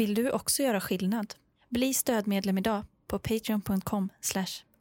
[0.00, 1.34] Vill du också göra skillnad?
[1.68, 4.08] Bli stödmedlem idag på patreon.com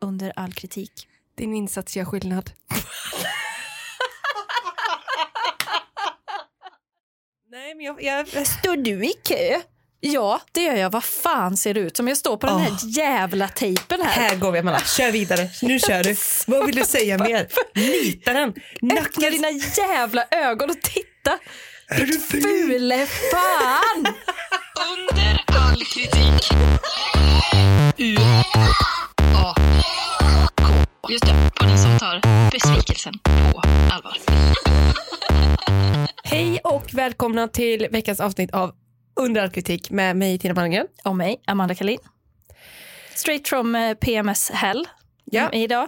[0.02, 1.08] under all kritik.
[1.36, 2.52] Din insats gör skillnad.
[7.52, 8.48] Nej, men jag, jag...
[8.48, 9.62] Står du i kö?
[10.00, 10.90] Ja, det gör jag.
[10.90, 12.08] Vad fan ser det ut som?
[12.08, 14.12] Jag står på den här jävla tejpen här.
[14.12, 15.50] Här går vi Amanda, kör vidare.
[15.62, 16.16] Nu kör du.
[16.48, 17.48] Vad vill du säga mer?
[17.76, 18.54] Nita den.
[18.98, 21.40] Öppna dina jävla ögon och titta.
[21.88, 22.42] Är du ful?
[22.42, 24.16] Fule fan!
[24.80, 26.52] Under all kritik.
[27.98, 28.16] U
[29.36, 29.56] A
[30.56, 30.74] K.
[31.10, 32.22] Just det, podden som tar
[32.52, 34.18] besvikelsen på allvar.
[36.24, 38.72] Hej och välkomna till veckans avsnitt av
[39.16, 40.88] Under all kritik med mig Tina Malmgren.
[41.06, 42.00] Och mig, Amanda Kalin.
[43.16, 44.88] Straight from eh, PMS Hell
[45.26, 45.42] Ja.
[45.42, 45.88] mm, idag.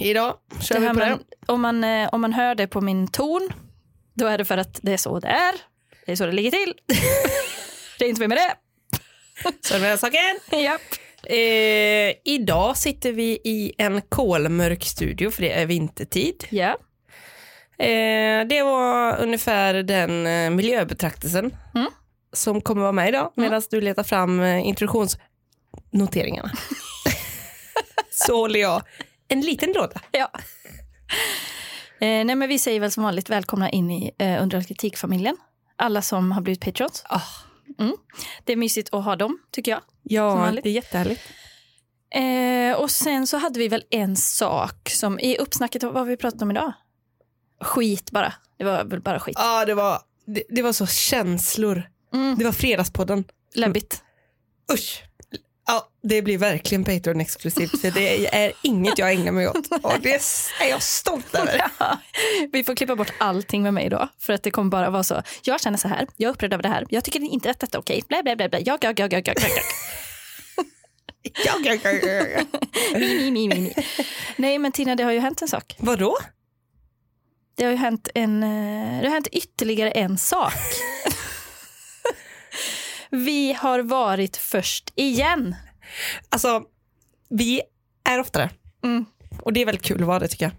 [0.00, 1.10] Idag kör Det vi på det.
[1.10, 3.48] man, om, man, eh, om man hör det på min ton,
[4.14, 5.54] då är det för att det är så det är.
[6.06, 6.74] Det är så det ligger till.
[8.00, 8.54] det är inte mer med det.
[9.68, 10.60] Så är det med saken.
[10.62, 10.80] Japp.
[11.26, 16.44] Eh, idag sitter vi i en kolmörk studio för det är vintertid.
[16.50, 16.78] Ja.
[17.78, 21.90] Eh, det var ungefär den eh, miljöbetraktelsen Mm.
[22.32, 26.52] som kommer vara med idag medan du letar fram eh, introduktionsnoteringarna.
[28.10, 28.82] Så håller jag
[29.28, 30.00] en liten låda.
[30.10, 30.30] ja.
[32.00, 35.36] Eh, nej, men vi säger väl som vanligt välkomna in i eh, Under kritik-familjen.
[35.76, 37.04] Alla som har blivit patrons.
[37.08, 37.20] Ah.
[37.78, 37.96] Mm.
[38.44, 39.80] Det är mysigt att ha dem, tycker jag.
[40.02, 41.22] Ja, det är jättehärligt.
[42.14, 46.16] Eh, och sen så hade vi väl en sak som i uppsnacket, vad har vi
[46.16, 46.72] pratat om idag?
[47.60, 48.32] Skit bara.
[48.58, 49.36] Det var väl bara skit.
[49.38, 51.82] Ja, det var, det, det var så känslor.
[52.14, 52.38] Mm.
[52.38, 53.24] Det var fredagspodden.
[53.54, 54.02] Läbbigt.
[54.72, 55.02] Usch.
[55.70, 57.94] Ja, det blir verkligen Patreon-exklusivt.
[57.94, 59.68] Det är inget jag ägnar mig åt.
[59.82, 60.14] Och det
[60.60, 61.62] är jag stolt över.
[61.78, 61.98] Ja,
[62.52, 64.08] vi får klippa bort allting med mig då.
[64.18, 65.22] För att det kommer bara vara så.
[65.42, 66.06] Jag känner så här.
[66.16, 66.86] Jag är upprörd över det här.
[66.88, 68.02] Jag tycker inte att detta är okej.
[68.08, 68.58] Blä, blä, blä, blä.
[68.58, 69.50] Jag, jag, jag, jag, jag, jag.
[71.44, 72.44] Ja, ja, ja, ja, ja.
[72.98, 73.74] Mi, mi, mi, mi, mi.
[74.36, 75.76] Nej, men Tina, det har ju hänt en sak.
[75.78, 76.16] Vadå?
[77.56, 80.52] Det har ju hänt, en, eh, det har hänt ytterligare en sak.
[83.10, 85.54] Vi har varit först igen.
[86.28, 86.62] Alltså,
[87.28, 87.62] vi
[88.04, 88.50] är oftare.
[88.84, 89.04] Mm.
[89.42, 90.52] Och det är väldigt kul att vara det tycker jag.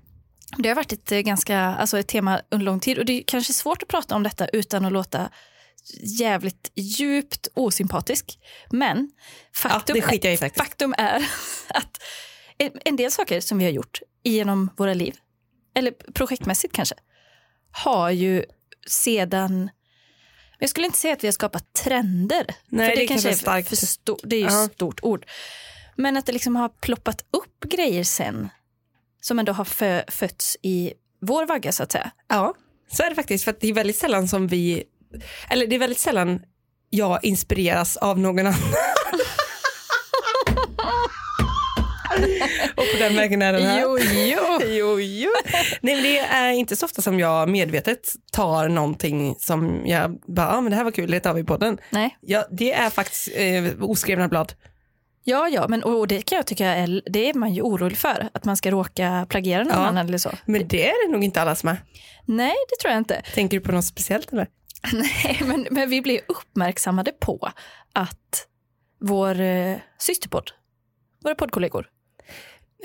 [0.58, 3.24] Det har varit ett, eh, ganska, alltså ett tema under lång tid och det är
[3.28, 5.30] kanske svårt att prata om detta utan att låta
[6.20, 8.40] jävligt djupt osympatisk.
[8.70, 9.12] Men
[9.56, 10.58] faktum, i faktiskt.
[10.58, 11.30] faktum är
[11.68, 12.02] att
[12.86, 15.16] en del saker som vi har gjort genom våra liv,
[15.76, 16.96] eller projektmässigt kanske,
[17.72, 18.46] har ju
[18.88, 19.70] sedan
[20.62, 22.46] jag skulle inte säga att vi har skapat trender.
[22.70, 23.70] Nej, för det är kanske kanske starkt.
[23.70, 25.26] För sto- det är ju ett stort ord.
[25.96, 28.50] Men att det liksom har ploppat upp grejer sen
[29.22, 32.12] som ändå har fö- fötts i vår vagga så att säga.
[32.28, 32.54] Ja,
[32.92, 33.44] så är det faktiskt.
[33.44, 34.84] För det är väldigt sällan som vi,
[35.50, 36.42] eller det är väldigt sällan
[36.90, 38.54] jag inspireras av någon annan.
[42.94, 43.82] På den vägen är den här.
[43.82, 43.98] jo.
[44.68, 45.30] jo, jo.
[45.82, 50.50] Nej, men det är inte så ofta som jag medvetet tar någonting som jag bara,
[50.50, 51.78] ah, men det här var kul, det tar vi på den.
[51.90, 52.18] Nej.
[52.22, 54.54] Ja, det är faktiskt eh, oskrivna blad.
[55.24, 58.30] Ja, ja, men och det kan jag tycka är, det är man ju orolig för,
[58.34, 59.86] att man ska råka plagiera någon Ja.
[59.86, 60.32] annan eller så.
[60.46, 61.84] Men det är det nog inte alla som är.
[62.26, 63.22] Nej, det tror jag inte.
[63.34, 64.48] Tänker du på något speciellt eller?
[64.94, 67.50] Nej, men, men vi blir uppmärksammade på
[67.94, 68.48] att
[69.02, 70.52] vår eh, systerpodd,
[71.24, 71.86] våra poddkollegor,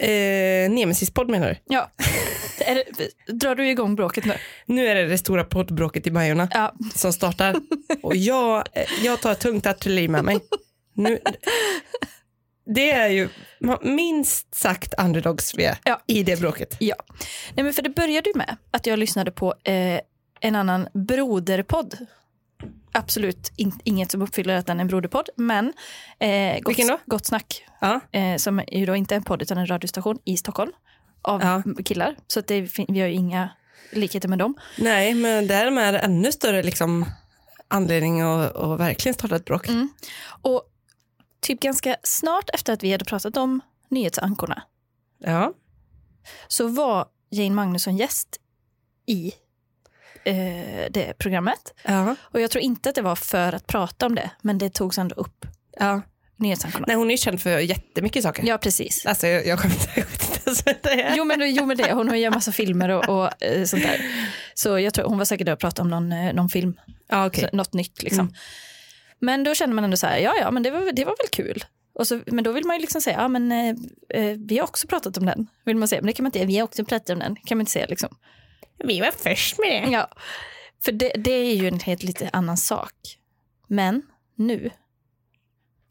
[0.00, 1.74] Eh, Nemesis-podd menar du?
[1.74, 1.90] ja,
[2.58, 4.34] det, drar du igång bråket nu?
[4.66, 7.56] Nu är det det stora poddbråket i Majorna Ja, som startar.
[8.02, 8.64] Och jag,
[9.04, 10.38] jag tar tungt artilleri med mig.
[10.94, 11.18] Nu,
[12.74, 13.28] det är ju
[13.82, 16.02] minst sagt underdogs vi är Ja.
[16.06, 16.76] i det bråket.
[16.80, 16.96] ja.
[17.54, 20.00] Nej, men för det började ju med att jag lyssnade på eh,
[20.40, 21.96] en annan broderpodd.
[22.92, 25.72] Absolut in, inget som uppfyller att den är en broderpodd, men
[26.18, 28.00] eh, gott, gott snack Ja.
[28.12, 30.72] eh, som är ju då inte en podd utan en radiostation i Stockholm
[31.22, 31.62] av Ja.
[31.84, 32.16] killar.
[32.26, 33.48] Så att det, vi har ju inga
[33.92, 34.54] likheter med dem.
[34.78, 37.04] Nej, men därmed är ännu större liksom,
[37.68, 39.68] anledning att, att verkligen starta ett bråk.
[39.68, 39.88] Mm.
[40.42, 40.62] Och
[41.40, 43.60] typ ganska snart efter att vi hade pratat om
[43.90, 44.62] nyhetsankorna
[45.18, 45.52] Ja.
[46.48, 48.40] så var Jane Magnusson gäst
[49.06, 49.32] i
[50.26, 51.74] eh, det programmet.
[51.82, 52.16] Ja.
[52.20, 54.98] Och jag tror inte att det var för att prata om det, men det togs
[54.98, 55.46] ändå upp.
[55.80, 56.02] ja.
[56.86, 58.44] Nej, hon är ju känd för jättemycket saker.
[58.46, 59.06] Ja, precis.
[59.06, 61.16] Alltså, jag, jag, kommer inte, jag vet inte ens vad det är.
[61.16, 61.92] Jo men, jo, men det.
[61.92, 64.00] Hon har ju massa filmer och, och eh, sånt där.
[64.54, 66.74] Så jag tror hon var säkert där och pratade om någon, eh, någon film,
[67.08, 67.48] Ja, okej.
[67.50, 68.34] så, något nytt liksom.
[69.18, 71.28] Men då kände man ändå så här, ja ja men det var, det var väl
[71.32, 71.64] kul.
[71.94, 73.74] Och så, men då vill man ju liksom säga, ja men eh,
[74.20, 75.46] eh, vi har också pratat om den.
[75.64, 77.36] Vill man säga, men det kan man inte, vi har också pratat om den.
[77.36, 78.16] kan man inte säga liksom.
[78.78, 79.90] Vi var först med det.
[79.90, 80.08] Ja,
[80.84, 82.92] för det, det är ju en helt lite annan sak.
[83.68, 84.02] Men
[84.34, 84.70] nu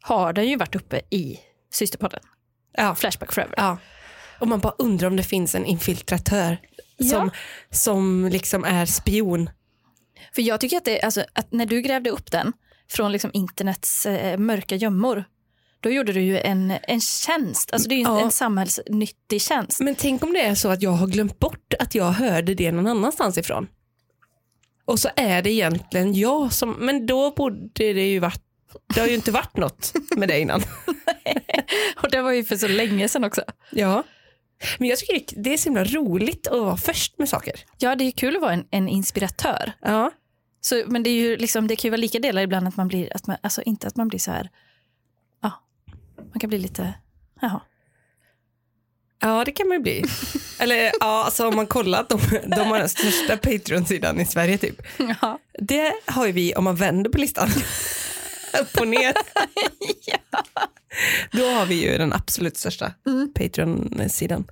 [0.02, 1.40] har den ju varit uppe i
[1.72, 2.20] systerpodden.
[2.72, 2.94] Ja.
[2.94, 3.54] Flashback Forever.
[3.56, 3.78] Ja.
[4.40, 6.58] Och man bara undrar om det finns en infiltratör
[7.10, 7.30] som,
[7.70, 9.50] som liksom är spion.
[10.34, 12.52] För jag tycker att, det, alltså, att när du grävde upp den
[12.90, 15.24] från liksom internets eh, mörka gömmor,
[15.80, 17.72] då gjorde du ju en, en tjänst.
[17.72, 18.20] Alltså det är Ja.
[18.20, 19.80] en samhällsnyttig tjänst.
[19.80, 22.72] Men tänk om det är så att jag har glömt bort att jag hörde det
[22.72, 23.66] någon annanstans ifrån.
[24.84, 28.42] Och så är det egentligen jag som, men då borde det ju varit,
[28.94, 30.62] det har ju inte varit något med det innan.
[32.02, 33.42] Och det var ju för så länge sedan också.
[33.70, 34.02] Ja.
[34.78, 37.54] Men jag tycker det är så himla roligt att vara först med saker.
[37.78, 39.72] Ja, det är kul att vara en, en inspiratör.
[39.82, 40.10] Ja.
[40.60, 42.88] Så, men det, är ju liksom, det kan ju vara lika delar ibland att man
[42.88, 44.50] blir, att man, alltså inte att man blir så här,
[46.36, 46.94] man kan bli lite,
[47.40, 47.60] jaha.
[49.20, 50.04] Ja det kan man ju bli.
[50.58, 52.20] Eller ja, alltså om man kollar att de,
[52.56, 54.82] de har den största Patreon-sidan i Sverige typ.
[54.98, 55.38] Ja.
[55.52, 57.48] Det har ju vi om man vänder på listan.
[58.60, 59.14] Upp och ner.
[61.32, 62.92] Då har vi ju den absolut största
[63.34, 64.44] Patreon-sidan.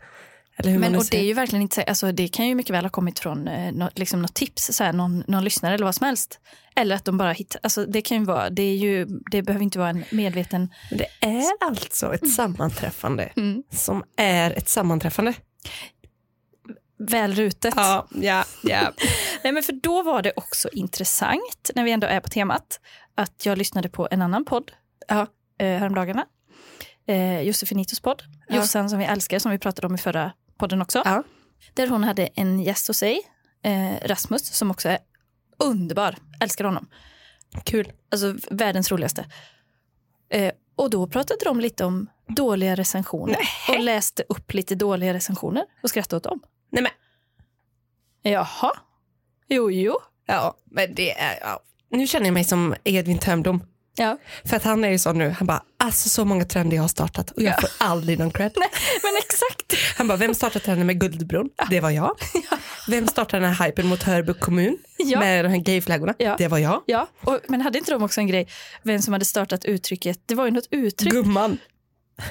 [0.64, 2.90] Men och det är ju verkligen inte, så- alltså det kan ju mycket väl ha
[2.90, 6.06] kommit från eh, något, liksom något tips, så här, någon, någon lyssnare eller vad som
[6.06, 6.40] helst.
[6.76, 9.62] Eller att de bara hittar, alltså det kan ju vara, det är ju, det behöver
[9.64, 13.62] inte vara en medveten, Det är alltså ett sammanträffande Mm.
[13.70, 15.34] som är ett sammanträffande.
[16.98, 17.74] välrutet.
[17.76, 18.92] Ja, ja, ja.
[19.44, 22.80] Nej, men för då var det också intressant, när vi ändå är på temat,
[23.14, 24.72] att jag lyssnade på en annan podd
[25.08, 25.26] Ja.
[25.58, 26.26] eh, häromdagarna.
[27.08, 28.56] Eh, Josefinitos podd, Ja.
[28.56, 31.02] Jossan som vi älskar, som vi pratade om i förra podden också.
[31.04, 31.22] Ja.
[31.74, 33.20] Där hon hade en gäst hos sig,
[33.62, 34.98] eh, Rasmus, som också är
[35.58, 36.16] underbar.
[36.40, 36.88] Älskar honom.
[37.64, 37.92] Kul.
[38.10, 39.26] Alltså världens roligaste.
[40.30, 45.64] Eh, och då pratade de lite om dåliga recensioner och läste upp lite dåliga recensioner
[45.82, 46.42] och skrattade åt dem.
[46.70, 46.92] Nej men,
[48.32, 48.72] Jaha.
[49.48, 49.96] Jo, jo.
[50.26, 51.60] ja, men det är, ja.
[51.90, 53.62] Nu känner jag mig som Edvin Törnblom.
[53.96, 54.18] Ja.
[54.44, 56.88] För att han är ju så nu, han bara, alltså så många trender jag har
[56.88, 57.60] startat och jag Ja.
[57.60, 58.52] får aldrig någon cred.
[59.02, 59.96] Men exakt.
[59.98, 61.50] Han bara, vem startade trenden med Guldbron?
[61.70, 62.16] Det var jag.
[62.88, 65.18] Vem startade den här hypen mot Hörby kommun Ja.
[65.20, 66.14] med de här gayflaggorna?
[66.18, 66.34] Ja.
[66.38, 66.82] Det var jag.
[66.86, 68.48] Ja, och, men hade inte de också en grej,
[68.82, 71.58] vem som hade startat uttrycket, det var ju något uttryck, Gumman.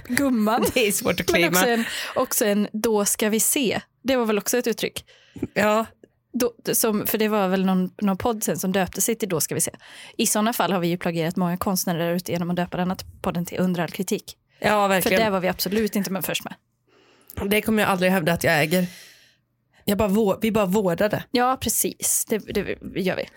[0.08, 0.66] gumman.
[0.74, 1.58] Det är svårt att Men claima.
[1.60, 3.82] också en, också en då ska vi se.
[4.04, 5.06] Det var väl också ett uttryck.
[5.54, 5.86] Ja,
[6.34, 9.42] Då, som, för det var väl någon, någon podd sen som döpte sig till Då
[9.42, 9.72] ska vi se.
[10.18, 12.98] I sådana fall har vi ju plagierat många konstnärer där ute genom att döpa denna
[13.22, 14.38] podden till Under all kritik.
[14.60, 15.22] ja För verkligen.
[15.24, 16.54] det var vi absolut inte med först med.
[17.50, 18.88] Det kommer jag aldrig hävda att jag äger.
[19.86, 21.24] Jag bara, vi bara vårdade.
[21.32, 22.26] Ja, precis.
[22.30, 23.30] Det, det gör vi.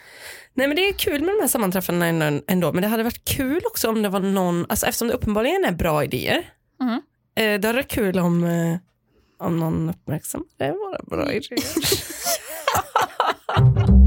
[0.54, 2.72] Nej men det är kul med de här sammanträffandena ändå, ändå.
[2.72, 5.72] Men det hade varit kul också om det var någon, alltså eftersom det uppenbarligen är
[5.72, 6.50] bra idéer.
[6.80, 6.94] Mm.
[7.36, 8.76] Eh, det hade varit kul om, eh,
[9.46, 11.58] om någon uppmärksammade våra bra idéer.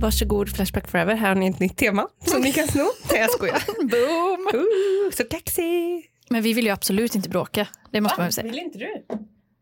[0.00, 2.84] Varsågod Flashback Forever, här har ni ett nytt tema som ni kan sno.
[3.10, 3.62] Nej jag skojar.
[3.88, 4.60] Boom!
[4.60, 6.10] Ooh, så kaxig.
[6.30, 7.68] Men vi vill ju absolut inte bråka.
[7.92, 8.50] Det måste man väl säga.
[8.50, 9.06] Vill inte du?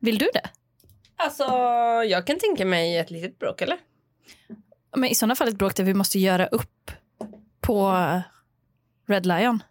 [0.00, 0.50] Vill du det?
[1.16, 1.44] Alltså
[2.08, 3.78] jag kan tänka mig ett litet bråk eller?
[4.96, 6.90] Men i sådana fall ett bråk där vi måste göra upp
[7.60, 7.92] på
[9.08, 9.62] Red Lion.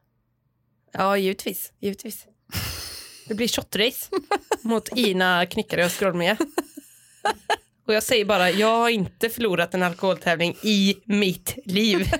[0.91, 1.73] Ja, givetvis.
[1.79, 2.25] givetvis.
[3.27, 4.09] Det blir shotrace
[4.63, 6.37] mot Ina Knyckare och Skrollmia.
[7.87, 12.11] Och jag säger bara, jag har inte förlorat en alkoholtävling i mitt liv.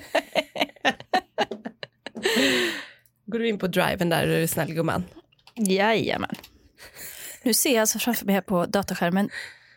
[3.26, 5.04] Går du in på driven där, är du snäll gumman.
[5.56, 6.36] Jajamän.
[7.44, 9.30] Nu ser jag alltså framför mig här på dataskärmen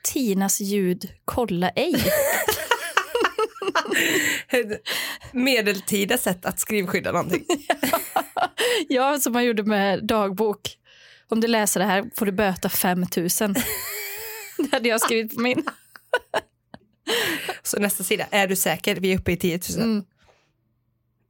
[0.02, 1.94] Tinas ljud kolla ej.
[5.32, 7.44] Medeltida sätt att skrivskydda någonting.
[8.88, 10.60] Ja, som man gjorde med dagbok.
[11.28, 13.28] Om du läser det här får du böta 5 000.
[14.58, 15.64] Det hade jag skrivit på min.
[17.62, 18.96] Så nästa sida, är du säker?
[18.96, 19.82] Vi är uppe i 10 000.
[19.82, 20.04] Mm.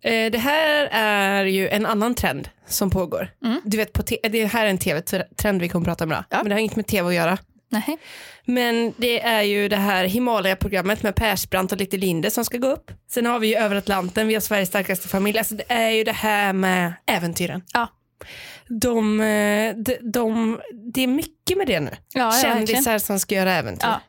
[0.05, 3.31] Eh, Det här är ju en annan trend som pågår.
[3.45, 3.61] Mm.
[3.65, 6.25] Du vet, på det här är en tv-trend vi kommer prata om idag.
[6.31, 6.37] Ja.
[6.37, 7.38] Men det har inget med tv att göra.
[7.69, 7.99] Nej.
[8.45, 12.69] Men det är ju det här Himalaya-programmet med Persbrandt och lite Linde som ska gå
[12.69, 12.91] upp.
[13.11, 15.38] Sen har vi ju Över Atlanten, vi har Sveriges starkaste familj.
[15.38, 17.62] Alltså det är ju det här med äventyren.
[17.73, 17.88] Ja.
[18.68, 20.61] De, eh, de, de,
[20.94, 21.90] det är mycket med det nu.
[22.14, 22.42] Ja, ja.
[22.42, 23.87] Kändisar som ska göra äventyr.
[23.87, 24.00] Ja.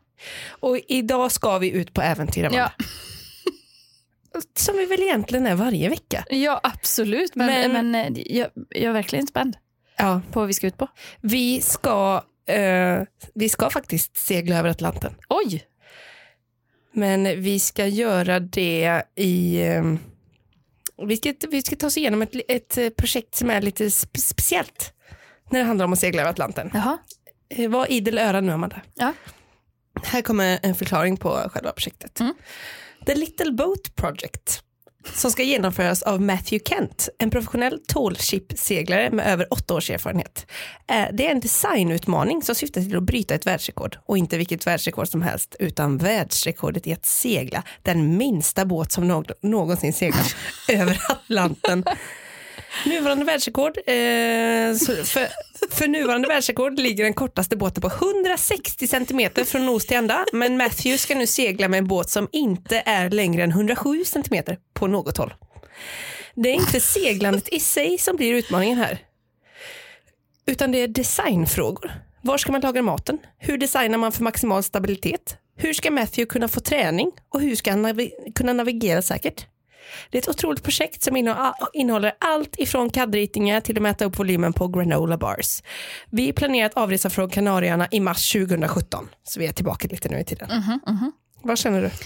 [0.49, 2.43] Och idag ska vi ut på äventyr.
[2.43, 2.71] Amanda.
[2.77, 2.85] Ja.
[4.57, 6.25] Som vi väl egentligen är varje vecka.
[6.29, 7.35] ja, absolut.
[7.35, 9.57] Men, Men- men, eh, jag, jag är verkligen spänd
[9.97, 10.21] Ja.
[10.31, 10.87] på vad vi ska ut på.
[11.21, 13.01] Vi ska, eh,
[13.35, 15.13] vi ska faktiskt segla över Atlanten.
[15.29, 15.63] Oj!
[16.93, 19.61] Men vi ska göra det i...
[19.67, 19.83] Eh,
[21.05, 24.19] vi, ska, vi ska ta oss igenom ett, ett eh, projekt som är lite spe,
[24.19, 24.93] speciellt
[25.49, 26.71] när det handlar om att segla över Atlanten.
[26.73, 26.97] Jaha.
[27.49, 28.81] Eh, var idel öra nu, Amanda.
[28.95, 29.13] Ja.
[30.03, 32.19] Här kommer en förklaring på själva projektet.
[32.19, 32.33] Mm.
[33.05, 34.63] The Little Boat Project
[35.13, 40.45] som ska genomföras av Matthew Kent, en professionell tallship-seglare med över åtta års erfarenhet.
[40.89, 44.67] Eh, det är en designutmaning som syftar till att bryta ett världsrekord och inte vilket
[44.67, 50.35] världsrekord som helst utan världsrekordet i att segla den minsta båt som någonsin seglat
[50.69, 51.83] över Atlanten.
[52.85, 53.83] Nuvarande världsrekord, eh,
[55.05, 55.27] för,
[55.71, 60.57] för nuvarande världsrekord ligger den kortaste båten på 160 centimeter från nos till ända, men
[60.57, 64.87] Matthew ska nu segla med en båt som inte är längre än 107 centimeter på
[64.87, 65.33] något håll.
[66.35, 68.99] Det är inte seglandet i sig som blir utmaningen här,
[70.45, 71.91] utan det är designfrågor.
[72.21, 73.17] Var ska man lagra maten?
[73.37, 75.37] Hur designar man för maximal stabilitet?
[75.57, 77.11] Hur ska Matthew kunna få träning?
[77.29, 79.45] Och hur ska han navi- kunna navigera säkert?
[80.09, 81.17] Det är ett otroligt projekt som
[81.73, 85.63] innehåller allt ifrån CAD-ritningar till att mäta upp volymen på granola bars.
[86.09, 90.19] Vi planerar att avresa från Kanarieöarna i mars 2017, så vi är tillbaka lite nu
[90.19, 90.49] i tiden.
[91.41, 91.89] Vad känner du?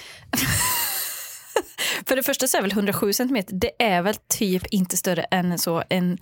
[2.06, 5.60] För det första så är väl 107 centimeter, det är väl typ inte större än
[5.60, 6.18] så en,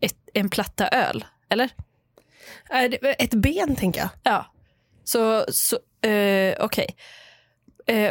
[0.00, 1.70] ett, en platta öl, eller?
[3.18, 4.08] Ett ben, tänker jag.
[4.22, 4.46] Ja.
[5.04, 5.76] Så, så
[6.08, 6.86] eh, okej.
[6.88, 6.94] Eh,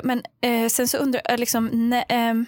[0.03, 2.45] men eh, sen så undrar jag, liksom, ehm,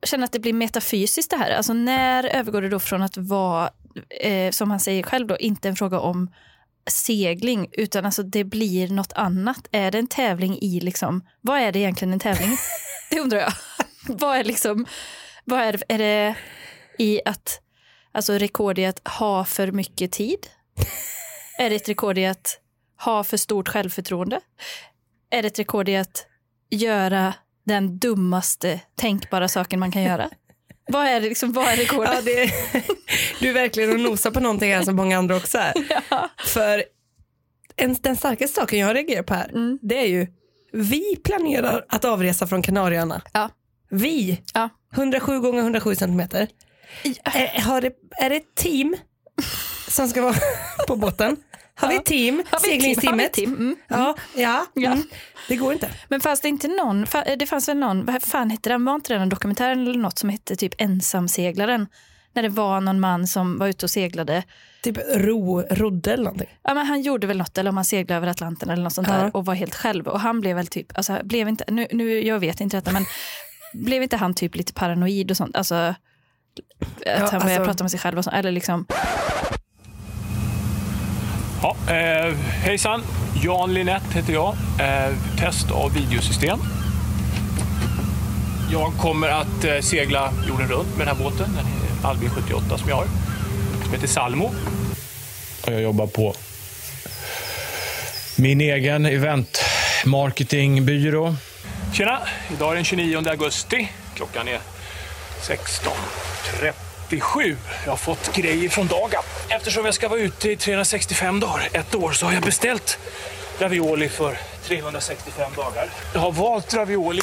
[0.00, 1.50] jag känner att det blir metafysiskt det här.
[1.50, 3.70] Alltså när övergår det då från att vara,
[4.20, 6.30] eh, som han säger själv, då, inte en fråga om
[6.90, 9.68] segling, utan alltså det blir något annat.
[9.72, 12.56] Är det en tävling i, liksom, vad är det egentligen en tävling?
[13.10, 13.52] det undrar jag.
[14.08, 14.86] vad är liksom,
[15.44, 16.34] vad är är det
[16.98, 17.60] i att,
[18.12, 20.38] alltså rekord i att ha för mycket tid?
[21.58, 22.60] Är det ett rekord i att
[23.04, 24.40] ha för stort självförtroende?
[25.30, 26.26] Är det ett rekord i att
[26.70, 27.34] göra
[27.66, 30.30] den dummaste tänkbara saken man kan göra?
[30.88, 32.10] vad är det liksom, vad är rekordet?
[32.14, 32.50] Ja, det,
[33.40, 35.72] du är verkligen och nosar på någonting här som många andra också är.
[36.46, 36.84] För
[37.76, 39.78] en, den starkaste saken jag reagerar på här, Mm.
[39.82, 40.26] det är ju
[40.72, 43.22] vi planerar att avresa från Kanarieöarna.
[43.32, 43.50] Ja.
[43.90, 44.68] Vi, Ja.
[44.94, 46.48] 107 gånger 107 centimeter.
[47.24, 48.96] Är, har det, är det ett team
[49.88, 50.34] som ska vara
[50.88, 51.36] på båten?
[51.78, 51.98] Har vi team?
[51.98, 52.44] Har vi ett team?
[52.50, 53.32] Har vi Seglingsteamet?
[53.32, 53.52] team?
[53.54, 53.76] Mm.
[53.88, 54.90] Ja, ja, Ja.
[54.92, 55.04] Mm.
[55.48, 55.90] det går inte.
[56.08, 58.94] Men fanns det inte någon, fa- det fanns väl någon, vad fan hette den, var
[58.94, 61.86] inte det en dokumentär eller något som hette typ Ensamseglaren?
[62.32, 64.42] När det var någon man som var ute och seglade.
[64.82, 66.48] Typ ro, rodde eller någonting.
[66.62, 69.08] Ja, men han gjorde väl något, eller om han seglade över Atlanten eller något sånt
[69.08, 69.30] där Ja.
[69.34, 70.08] och var helt själv.
[70.08, 73.04] Och han blev väl typ, alltså blev inte, nu, nu jag vet inte detta, men
[73.84, 75.56] blev inte han typ lite paranoid och sånt?
[75.56, 75.94] Alltså att
[77.06, 78.86] han började alltså- prata med sig själv och sånt, eller liksom.
[81.62, 83.02] Ja, eh, hejsan,
[83.42, 84.56] Jan Linett heter jag.
[84.80, 86.58] Eh, test av videosystem.
[88.72, 91.72] Jag kommer att eh, segla jorden runt med den här båten, den är
[92.08, 93.06] Albin 78 som jag har.
[93.84, 94.50] Som heter Salmo.
[95.66, 96.34] Jag jobbar på
[98.36, 99.64] min egen event
[100.04, 101.36] marketingbyrå.
[101.92, 102.18] Tjena!
[102.52, 103.92] Idag är den 29 augusti.
[104.14, 104.58] Klockan är
[105.42, 107.56] 16.37.
[107.84, 109.24] Jag har fått grejer från Dagab.
[109.58, 112.98] Eftersom jag ska vara ute i 365 dagar, ett år, så har jag beställt
[113.58, 115.90] ravioli för 365 dagar.
[116.14, 117.22] Jag har valt ravioli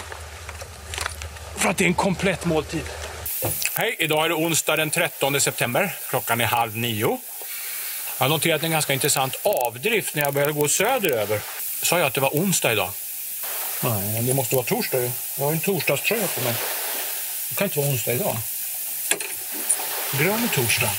[1.58, 2.84] för att det är en komplett måltid.
[3.76, 5.96] Hej, idag är det onsdag den 13 september.
[6.10, 7.20] Klockan är halv nio.
[8.18, 11.40] Jag har noterat en ganska intressant avdrift när jag började gå söderöver.
[11.82, 12.90] Sa jag att det var onsdag idag?
[13.84, 15.12] Nej, det måste vara torsdag ju.
[15.38, 16.54] Jag har en torsdagströja på mig.
[17.50, 18.38] Det kan inte vara onsdag idag.
[20.20, 20.90] Grön torsdag.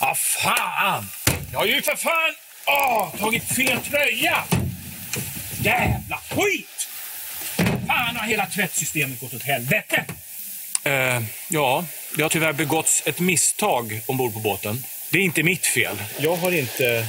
[0.00, 1.08] Ah, fan!
[1.52, 2.34] Jag har ju för fan
[2.66, 4.44] åh, tagit fel tröja!
[5.60, 6.88] Jävla skit!
[7.86, 10.04] Fan har hela tvättsystemet gått åt helvete!
[10.84, 11.84] Eh, ja,
[12.16, 14.82] det har tyvärr begåtts ett misstag ombord på båten.
[15.10, 15.96] Det är inte mitt fel.
[16.18, 17.06] Jag har inte...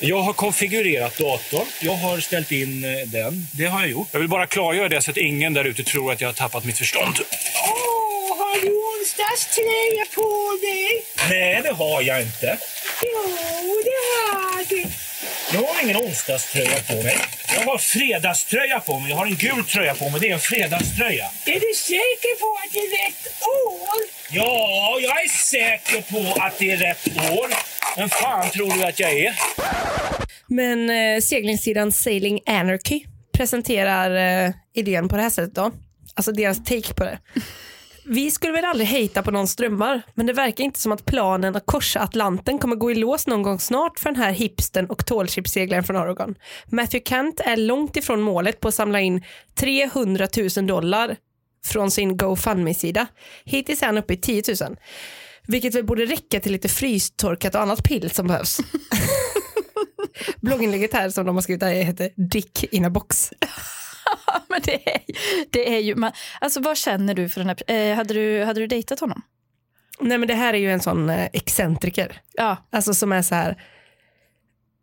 [0.00, 1.66] Jag har konfigurerat datorn.
[1.80, 3.46] Jag har ställt in eh, den.
[3.52, 4.08] Det har jag gjort.
[4.12, 6.64] Jag vill bara klargöra det så att ingen där ute tror att jag har tappat
[6.64, 7.14] mitt förstånd.
[8.38, 11.04] Har du onsdagströja på dig?
[11.30, 12.58] Nej, det har jag inte.
[13.02, 14.00] Jo, det
[14.32, 14.84] har du.
[15.52, 17.16] Jag har ingen onsdagströja på mig.
[17.54, 19.10] Jag har fredagströja på mig.
[19.10, 20.20] Jag har en gul tröja på mig.
[20.20, 21.24] Det är en fredagströja.
[21.46, 23.98] Är du säker på att det är rätt år?
[24.30, 27.48] Ja, jag är säker på att det är rätt år.
[27.96, 29.34] Men fan tror du att jag är?
[30.46, 33.00] Men eh, seglingssidan Sailing Anarchy
[33.32, 35.72] presenterar eh, idén på det här sättet då.
[36.14, 37.18] Alltså deras take på det.
[38.10, 41.56] Vi skulle väl aldrig hejta på någons drömmar, men det verkar inte som att planen
[41.56, 45.06] att korsa Atlanten kommer gå i lås någon gång snart för den här hipsten och
[45.06, 46.34] tallship-seglaren från Oregon.
[46.66, 49.24] Matthew Kent är långt ifrån målet på att samla in
[49.54, 51.16] 300 000 dollar
[51.66, 53.06] från sin GoFundMe-sida.
[53.44, 54.76] Hittills är han uppe i 10 000.
[55.46, 58.60] Vilket väl borde räcka till lite frystorkat och annat pill som behövs.
[60.40, 63.30] Blogginlägget här som de har skrivit här heter Dick in a box.
[64.48, 65.00] men det är,
[65.50, 68.60] det är ju, man, alltså vad känner du för den här, eh, hade, du, hade
[68.60, 69.22] du dejtat honom?
[70.00, 72.20] Nej men det här är ju en sån eh, excentriker.
[72.32, 72.56] Ja.
[72.72, 73.62] Alltså som är så här.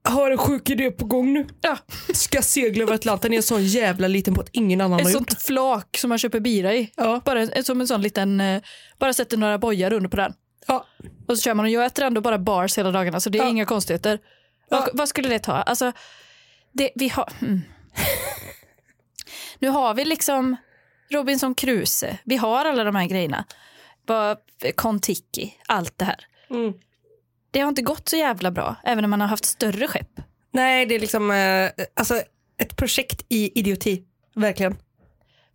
[0.08, 1.48] Har en sjuk idé på gång nu.
[1.62, 1.78] ja.
[2.14, 5.32] Ska segla över Atlanten i en sån jävla liten båt ingen annan Ett har sånt
[5.32, 5.42] gjort.
[5.42, 6.92] flak som man köper bira i.
[6.96, 7.22] Ja.
[7.26, 8.62] Bara en- som en sån liten, eh,
[9.00, 10.34] bara sätter några bojar under på den.
[10.68, 10.86] Ja.
[11.28, 13.44] Och så kör man och jag äter ändå bara bars hela dagarna så det är
[13.44, 13.50] Ja.
[13.50, 14.20] inga konstigheter.
[14.70, 14.80] Ja.
[14.80, 15.54] Vad, vad skulle det ta?
[15.54, 15.92] Alltså,
[16.72, 17.30] det, vi har...
[17.42, 17.62] Mm.
[19.60, 20.56] Nu har vi liksom
[21.12, 23.46] Robinson Crusoe, vi har alla de här grejerna.
[24.76, 26.26] Kon-Tiki, allt det här.
[26.50, 26.74] Mm.
[27.52, 30.20] Det har inte gått så jävla bra, även om man har haft större skepp.
[30.52, 32.22] Nej det är liksom eh, alltså,
[32.58, 34.04] ett projekt i idioti.
[34.36, 34.78] Verkligen.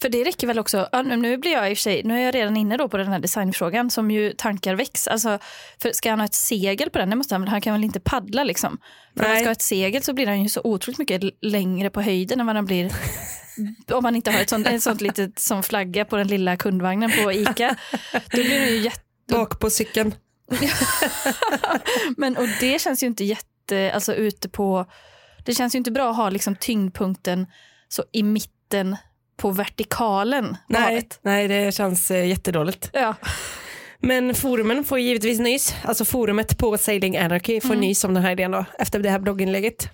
[0.03, 2.35] För det räcker väl också, nu- blir jag i och för sig, nu är jag
[2.35, 5.09] redan inne då på den här designfrågan som ju tankar väcks.
[5.09, 5.39] Alltså,
[5.83, 8.01] för ska han ha ett segel på den, det måste han, han kan väl inte
[8.01, 8.79] paddla liksom.
[9.17, 11.91] För om han ska ha ett segel så blir han ju så otroligt mycket längre
[11.91, 12.93] på höjden än vad han blir
[13.93, 17.11] om man inte har ett sånt, ett sånt litet som flagga på den lilla kundvagnen
[17.25, 17.77] på ICA.
[18.13, 20.15] Då blir det ju jätte, Bak på cykeln.
[22.17, 24.87] men och det känns ju inte jätte, alltså ute på,
[25.45, 27.47] det känns ju inte bra att ha liksom tyngdpunkten
[27.89, 28.97] så i mitten
[29.37, 31.19] på vertikalen på Nej, havet.
[31.23, 32.91] nej det känns eh, jättedåligt.
[32.93, 33.15] Ja.
[33.99, 35.75] Men forumen får givetvis nys.
[35.83, 39.19] Alltså forumet på Sailing Anarchy får nys om den här idén då, efter det här
[39.19, 39.89] blogginlägget.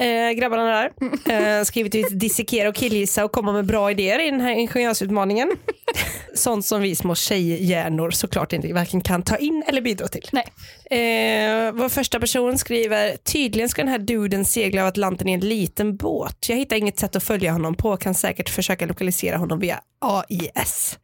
[0.00, 0.90] Eh, grabbarna där
[1.58, 5.50] eh, ska givetvis dissekera och killgissa och komma med bra idéer i den här ingenjörsutmaningen.
[6.34, 10.28] Sånt som vi små tjejhjärnor såklart inte varken kan ta in eller bidra till.
[10.32, 10.44] Nej.
[10.90, 15.40] Eh, vår första person skriver, tydligen ska den här duden segla över Atlanten i en
[15.40, 16.48] liten båt.
[16.48, 20.98] Jag hittar inget sätt att följa honom på, kan säkert försöka lokalisera honom via AIS.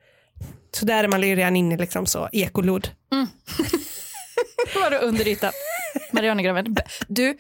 [0.73, 2.89] Så där är man ju redan inne liksom så, ekolod.
[4.75, 5.53] Vadå under ytan?
[6.13, 6.75] Marianergraven.
[6.75, 7.37] B- Du,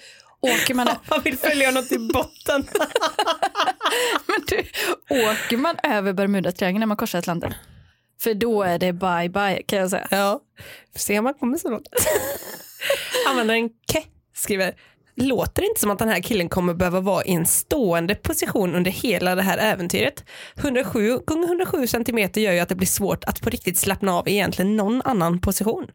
[0.46, 2.66] åker man, Man vill följa honom till botten.
[4.26, 4.58] men du,
[5.10, 7.54] åker man över Bermudatriangeln när man korsar Atlanten?
[8.20, 10.08] För då är det bye bye kan jag säga.
[10.10, 10.40] ja,
[10.92, 11.88] får se om man kommer så långt.
[13.28, 14.02] Användaren Ke
[14.34, 14.74] skriver,
[15.16, 18.74] låter det inte som att den här killen kommer behöva vara i en stående position
[18.74, 20.24] under hela det här äventyret.
[20.56, 24.28] 107 gånger 107 centimeter gör ju att det blir svårt att på riktigt slappna av
[24.28, 25.86] i egentligen någon annan position.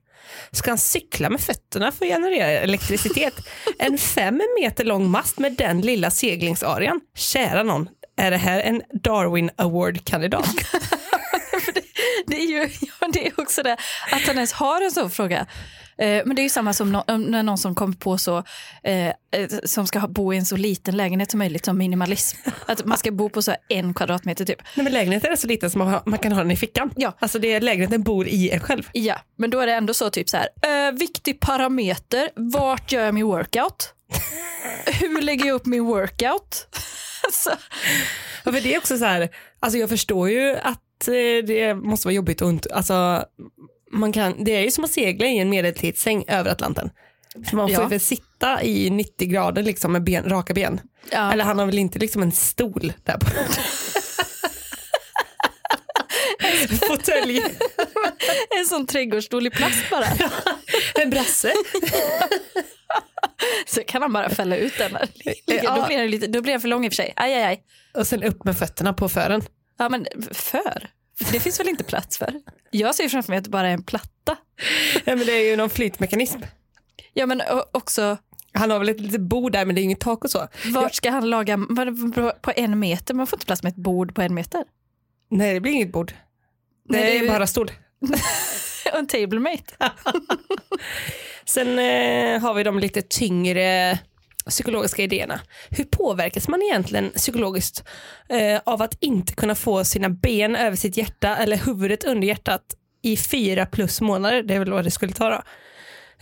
[0.51, 3.34] Ska han cykla med fötterna för att generera elektricitet?
[3.79, 7.01] En fem meter lång mast med den lilla seglingsarean?
[7.15, 10.49] Kära någon, är det här en Darwin Award-kandidat?
[12.27, 13.77] Det är ju ja, det är också det,
[14.12, 15.47] att han ens har en sån fråga.
[16.01, 18.37] Eh, men det är ju samma som om- när någon som kommer på så,
[18.83, 19.13] eh, eh,
[19.63, 22.37] som ska bo i en så liten lägenhet som möjligt som minimalism.
[22.65, 24.61] Att man ska bo på så en kvadratmeter typ.
[24.75, 26.91] Nej, men lägenheten är så liten som man, har- man kan ha den i fickan.
[26.95, 27.13] Ja.
[27.19, 28.89] Alltså det är lägenheten bor i en själv.
[28.93, 33.05] Ja, men då är det ändå så typ så här, eh, viktig parameter, vart gör
[33.05, 33.93] jag min workout?
[34.99, 36.67] Hur lägger jag upp min workout?
[37.25, 37.49] alltså,
[38.45, 42.07] Ja, för det är också så här, alltså jag förstår ju att eh, det måste
[42.07, 43.25] vara jobbigt och ont, alltså
[43.91, 46.89] man kan, det är ju som att segla i en medeltidssäng över Atlanten.
[47.49, 47.88] För man får Ja.
[47.88, 50.82] väl sitta i 90 grader liksom med ben, raka ben.
[51.12, 51.34] ja.
[51.34, 53.25] Eller han har väl inte liksom en stol där på.
[56.88, 57.41] Fåtölj,
[58.60, 60.06] en sån trädgårdsstol i plast bara.
[60.95, 61.54] en brasse.
[63.67, 64.97] Så kan han bara fälla ut den.
[65.45, 65.75] Ja.
[65.75, 67.13] Då, blir den lite, då blir den för lång i och för sig.
[67.15, 67.62] Aj, aj, aj.
[67.93, 69.41] Och sen upp med fötterna på fören.
[69.80, 70.89] Ja, men för?
[71.31, 72.34] Det finns väl inte plats för?
[72.71, 74.38] Jag ser framför mig att det bara är en platta.
[75.05, 76.39] Ja, men det är ju någon flytmekanism.
[77.13, 78.17] Ja, men också,
[78.53, 80.47] Han har väl ett litet bord där men det är inget tak och så.
[80.73, 81.60] vart ska han laga
[82.41, 83.13] på en meter?
[83.13, 84.63] Man får inte plats med ett bord på en meter.
[85.29, 86.13] Nej det blir inget bord.
[86.89, 87.71] Det Nej, det är bara stol.
[88.93, 89.73] En tablemate.
[91.45, 93.99] Sen eh, har vi de lite tyngre
[94.49, 95.39] psykologiska idéerna.
[95.69, 97.84] Hur påverkas man egentligen psykologiskt
[98.30, 102.62] eh, av att inte kunna få sina ben över sitt hjärta eller huvudet under hjärtat
[103.04, 104.43] i fyra plus månader?
[104.43, 105.41] Det är väl vad det skulle ta då.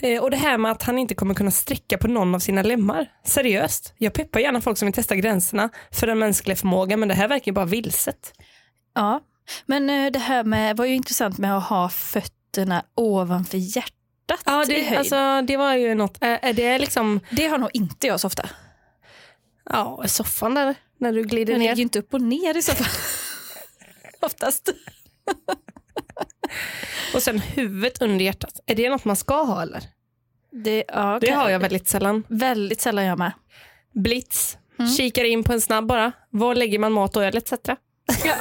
[0.08, 2.62] Eh, och det här med att han inte kommer kunna sträcka på någon av sina
[2.62, 3.12] lemmar.
[3.26, 7.16] Seriöst, jag peppar gärna folk som vill testa gränserna för den mänskliga förmågan men det
[7.16, 8.34] här verkar ju bara vilset.
[8.96, 9.22] Ja,
[9.66, 13.99] men eh, det här med, var ju intressant med att ha fötterna ovanför hjärtat
[14.46, 14.98] Ja, i det, höjd.
[15.00, 18.28] alltså, det var ju något, är, är det liksom, Det har nog inte jag så
[18.28, 18.50] ofta.
[19.70, 21.68] ja, soffan där när du glider Den ner?
[21.68, 22.88] ligger ju inte upp och ner i fall.
[24.22, 24.70] Oftast.
[27.14, 28.60] Och sen huvudet under hjärtat.
[28.66, 29.84] Är det något man ska ha eller?
[30.52, 32.24] Det, ja, Det har jag väldigt sällan.
[32.30, 33.32] Väldigt sällan jag med.
[33.94, 34.58] Blitz.
[34.80, 34.92] Mm.
[34.92, 36.12] Kikar in på en snabb bara.
[36.30, 37.54] Var lägger man mat och öl etc.
[38.26, 38.36] Ja.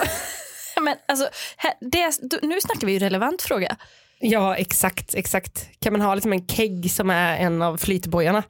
[0.80, 3.76] Men alltså, här, det, nu snackar vi ju relevant fråga.
[4.20, 5.68] Ja exakt, exakt.
[5.80, 8.42] Kan man ha liksom en kegg som är en av flytbojarna?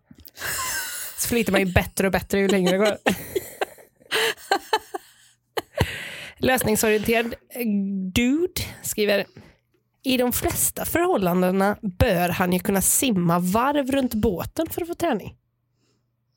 [1.18, 2.96] Så flyter man ju bättre och bättre ju längre det går.
[6.38, 7.34] Lösningsorienterad
[8.12, 9.24] dude skriver
[10.02, 14.94] i de flesta förhållandena bör han ju kunna simma varv runt båten för att få
[14.94, 15.34] träning.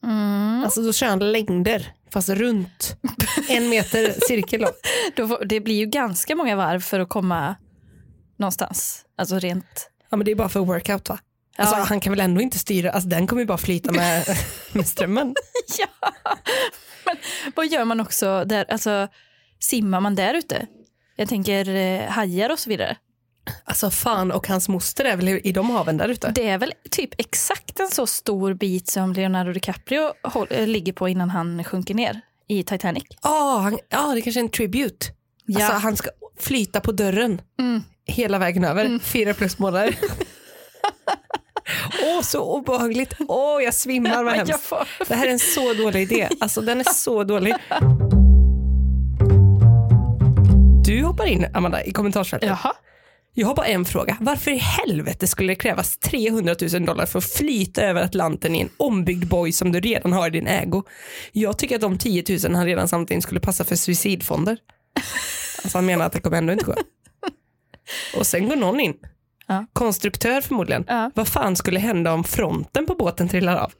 [0.04, 0.64] Mm.
[0.64, 2.96] Alltså då kör han längder, fast runt
[3.50, 4.66] en meter cirkel.
[5.46, 7.56] Det blir ju ganska många varv för att komma
[8.42, 9.06] någonstans.
[9.18, 9.90] Alltså rent...
[10.10, 11.20] Ja, men det är bara för workout va?
[11.58, 11.84] Alltså, Ja.
[11.84, 14.26] Han kan väl ändå inte styra, alltså, den kommer ju bara flyta med,
[14.74, 15.36] med strömmen.
[15.80, 16.12] Ja,
[17.06, 17.18] men
[17.56, 18.66] vad gör man också där?
[18.72, 19.08] Alltså,
[19.60, 20.68] simmar man där ute?
[21.16, 22.98] Jag tänker eh, hajar och så vidare.
[23.66, 26.32] Alltså fan och hans moster är väl i, de haven där ute?
[26.36, 30.94] Det är väl typ exakt en så stor bit som Leonardo DiCaprio håll, eh, ligger
[30.94, 33.04] på innan han sjunker ner i Titanic.
[33.24, 35.06] Ja, han, ja, det kanske är en tribute.
[35.46, 35.66] Ja.
[35.66, 37.84] Alltså, han ska flyta på dörren Mm.
[38.12, 39.96] Hela vägen över, fyra plus månader.
[42.04, 43.14] Åh, så obehagligt.
[43.28, 44.60] Åh, jag svimmar, vad hemskt.
[44.62, 46.30] får- Det här är en så dålig idé.
[46.40, 47.56] Alltså, den är så dålig.
[50.86, 52.50] Du hoppar in, Amanda, i kommentarsfältet.
[52.50, 52.74] Jaha.
[53.34, 54.18] Jag har bara en fråga.
[54.20, 58.62] Varför i helvete skulle det krävas 300 000 dollar för att flyta över Atlanten i
[58.62, 60.84] en ombyggd boj som du redan har i din ägo?
[61.32, 64.58] Jag tycker att de 10 000 han redan in skulle passa för suicidfonder.
[65.64, 66.76] Alltså han menar att det kommer ändå inte gå.
[68.16, 68.94] Och sen går någon in.
[69.48, 69.66] Ja.
[69.74, 70.86] Konstruktör förmodligen.
[70.88, 71.12] Ja.
[71.16, 73.72] Vad fan skulle hända om fronten på båten trillar av?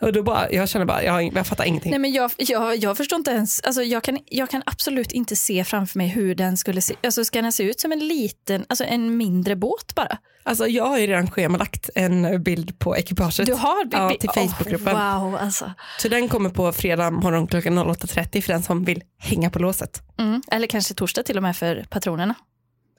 [0.00, 1.90] Och då bara, jag känner bara, jag, jag fattar ingenting.
[1.90, 5.36] Nej, men jag, jag, jag förstår inte ens, alltså jag, kan, jag kan absolut inte
[5.36, 8.64] se framför mig hur den skulle se alltså Ska den se ut som en liten,
[8.68, 10.18] alltså en mindre båt bara?
[10.42, 13.46] Alltså jag har ju redan schemalagt en bild på ekipaget.
[13.46, 14.96] Du har Ja, till Facebookgruppen.
[14.96, 15.72] Oh, wow, alltså.
[15.98, 20.02] Så den kommer på fredag morgon klockan 08.30 för den som vill hänga på låset.
[20.18, 20.42] Mm.
[20.50, 22.34] Eller kanske torsdag till och med för patronerna.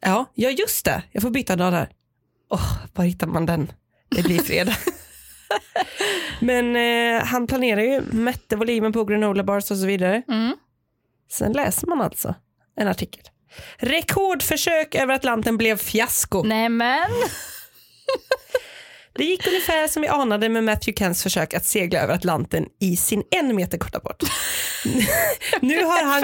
[0.02, 1.04] Ja, ja just det.
[1.12, 1.90] Jag får byta dag där.
[2.50, 3.72] Åh, var hittar man den?
[4.10, 4.78] Det blir fredag.
[6.40, 10.22] Men eh, han planerar ju, mätte volymen på granola bars och så vidare.
[10.28, 10.56] Mm.
[11.32, 12.36] Sen läser man alltså
[12.76, 13.24] en artikel.
[13.78, 16.44] Rekordförsök över Atlanten blev fiasko.
[16.44, 17.10] Nej men,
[19.14, 22.98] Det gick ungefär som vi anade med Matthew Kens försök att segla över Atlanten i
[22.98, 24.24] sin en meter korta båt.
[25.62, 26.22] nu, har han,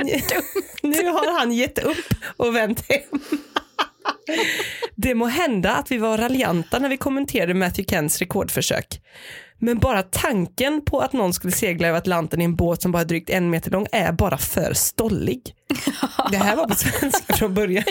[0.81, 3.21] nu har han gett upp och vänt hem.
[4.95, 9.01] Det må hända att vi var raljanta när vi kommenterade Matthew Kens rekordförsök.
[9.59, 13.01] Men bara tanken på att någon skulle segla över Atlanten i en båt som bara
[13.01, 15.53] är drygt en meter lång är bara för stollig.
[16.31, 17.83] Det här var på svenska från början.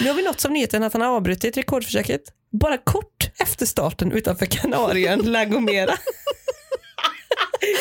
[0.00, 2.22] Nu har vi nåtts av nyheten att han har avbrutit rekordförsöket
[2.52, 5.94] bara kort efter starten utanför Kanarien Lagomera.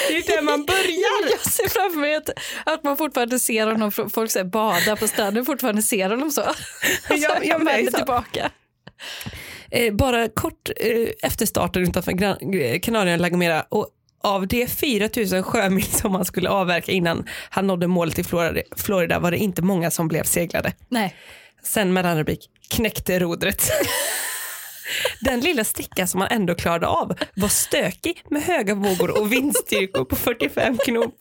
[0.07, 1.31] Det är där man börjar.
[1.31, 2.29] jag ser framför mig att,
[2.65, 6.41] att man fortfarande ser honom, folk säger bada på stranden, fortfarande ser honom så.
[7.09, 7.97] Ja, ja, men det är vänder så.
[7.97, 8.51] tillbaka.
[9.71, 13.87] Eh, bara kort eh, efter starten utanför Gran- Kanarien La Gomera och
[14.23, 18.61] av de 4 000 sjömil som han skulle avverka innan han nådde målet i Florida,
[18.77, 20.73] Florida var det inte många som blev seglade.
[20.89, 21.15] Nej.
[21.63, 23.71] Sen mellanrubrik, knäckte rodret.
[25.21, 30.05] Den lilla sticka som han ändå klarade av var stökig med höga vågor och vindstyrkor
[30.05, 31.15] på 45 knop.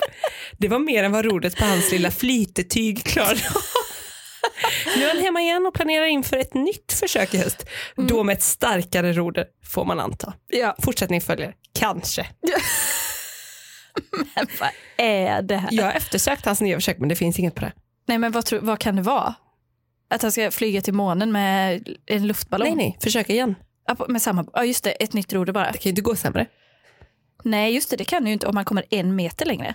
[0.58, 3.62] Det var mer än vad rodret på hans lilla flytetyg klarade av.
[4.96, 7.66] Nu är han hemma igen och planerar inför ett nytt försök i höst.
[7.96, 10.34] Då med ett starkare roder får man anta.
[10.48, 10.76] Ja.
[10.82, 12.26] Fortsättning följer, kanske.
[14.34, 15.68] Men vad är det här?
[15.72, 17.72] Jag har eftersökt hans nya försök men det finns inget på det.
[18.08, 19.34] Nej men vad, tror- vad kan det vara?
[20.08, 22.68] Att han ska flyga till månen med en luftballong?
[22.68, 23.54] Nej nej, försök igen.
[23.86, 25.72] Ja, Med samma, ja just det, ett nytt roder bara.
[25.72, 26.46] Det kan ju inte gå sämre.
[27.44, 29.74] Nej just det, det kan ju inte om man kommer en meter längre.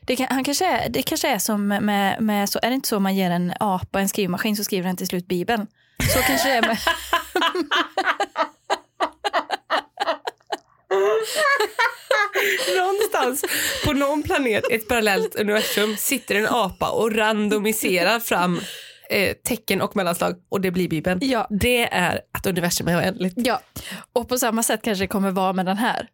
[0.00, 2.88] Det, kan, han kanske är, det kanske är som med, med, så är det inte
[2.88, 5.66] så man ger en apa en skrivmaskin så skriver den till slut Bibeln.
[6.14, 6.78] Så kanske det är med,
[12.76, 13.44] Någonstans
[13.84, 18.60] på någon planet, ett parallellt universum, sitter en apa och randomiserar fram
[19.10, 21.20] eh, tecken och mellanslag och det blir Bibeln.
[21.22, 21.46] Ja.
[21.50, 23.34] Det är att universum är oändligt.
[23.36, 23.60] ja.
[24.12, 26.08] Och på samma sätt kanske det kommer vara med den här.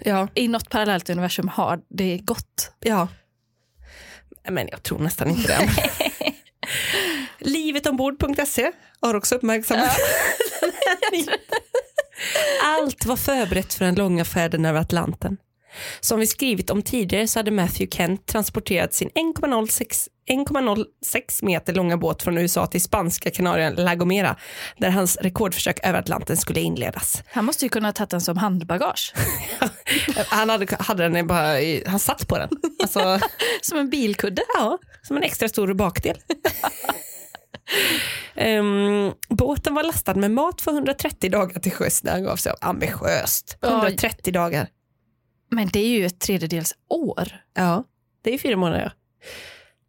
[0.00, 2.72] Ja, I något parallellt universum har det gått.
[2.80, 3.08] ja.
[4.50, 5.70] Men jag tror nästan inte det.
[7.38, 9.96] Livetombord.se har också uppmärksammat
[12.64, 15.36] Allt var förberett för den långa färden över Atlanten.
[16.00, 21.96] Som vi skrivit om tidigare så hade Matthew Kent transporterat sin 1,06 1,06 meter långa
[21.96, 24.36] båt från USA till spanska Kanarien La Gomera
[24.78, 27.22] där hans rekordförsök över Atlanten skulle inledas.
[27.26, 29.14] Han måste ju kunna ha tagit den som handbagage.
[30.28, 32.48] Han hade, hade den bara i, han satt på den.
[32.82, 33.20] Alltså,
[33.62, 34.42] Som en bilkudde.
[34.54, 36.16] Ja, som en extra stor bakdel.
[38.34, 42.52] Ehm, båten var lastad med mat för 130 dagar till sjöss när han gav sig
[42.52, 42.58] av.
[42.60, 43.58] Ambitiöst.
[43.62, 44.68] 130 dagar.
[45.50, 47.28] Men det är ju ett tredjedels år.
[47.54, 47.84] Ja,
[48.22, 48.92] det är fyra månader.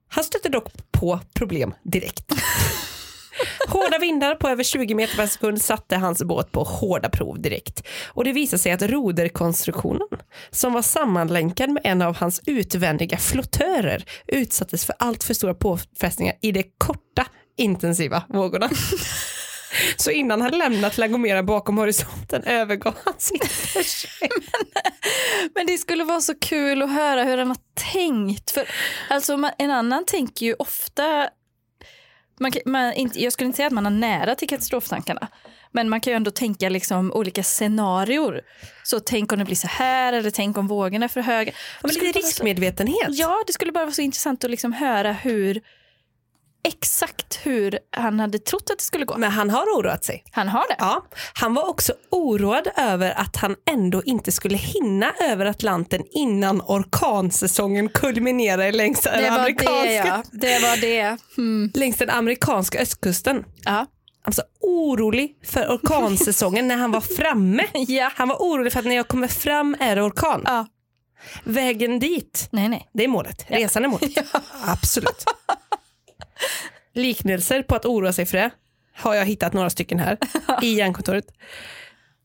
[0.10, 2.34] Han stötte dock på problem direkt.
[3.68, 7.88] Hårda vindar på över 20 meter per sekund satte hans båt på hårda prov direkt.
[8.08, 10.08] Och det visade sig att roderkonstruktionen,
[10.52, 16.36] som var sammanlänkad med en av hans utvändiga flottörer, utsattes för allt för stora påfrestningar
[16.42, 17.26] i de korta,
[17.58, 18.70] intensiva vågorna.
[19.98, 24.32] Så innan han lämnat Lagomera bakom horisonten övergav han sitt försök.
[25.56, 27.58] Men det skulle vara så kul att höra hur han har
[27.94, 28.52] tänkt.
[28.52, 28.70] För
[29.10, 31.30] alltså, man, en annan tänker ju ofta...
[32.40, 35.28] Man, man, inte, jag skulle inte säga att man har nära till katastroftankarna.
[35.72, 38.42] Men man kan ju ändå tänka liksom olika scenarior.
[38.84, 41.52] Så tänk om det blir så här eller tänk om vågorna är för höga.
[41.82, 43.08] Men lite vara så- riskmedvetenhet.
[43.10, 45.62] Ja, det skulle bara vara så intressant att liksom höra hur
[46.68, 49.18] exakt hur han hade trott att det skulle gå.
[49.18, 50.24] Men han har oroat sig.
[50.32, 50.76] Han har det.
[50.80, 56.62] Ja, han var också oroad över att han ändå inte skulle hinna över Atlanten innan
[56.62, 60.24] orkansäsongen kulminerar längs den, det var amerikanska, det, ja.
[60.32, 61.18] Det var det.
[61.38, 61.72] Mm.
[61.74, 63.44] längs den amerikanska östkusten.
[63.66, 63.86] Ja.
[64.24, 67.64] Alltså orolig för orkansäsongen när han var framme.
[67.74, 68.12] ja.
[68.16, 70.42] Han var orolig för att när jag kommer fram är det orkan.
[70.46, 70.68] ja.
[71.44, 72.90] Vägen dit, Nej, nej.
[72.94, 73.46] det är målet.
[73.48, 74.12] Resan är målet.
[74.66, 75.26] Absolut.
[76.98, 78.50] Liknelser på att oroa sig för det
[78.96, 80.18] har jag hittat några stycken här
[80.62, 81.26] i hjärnkontoret.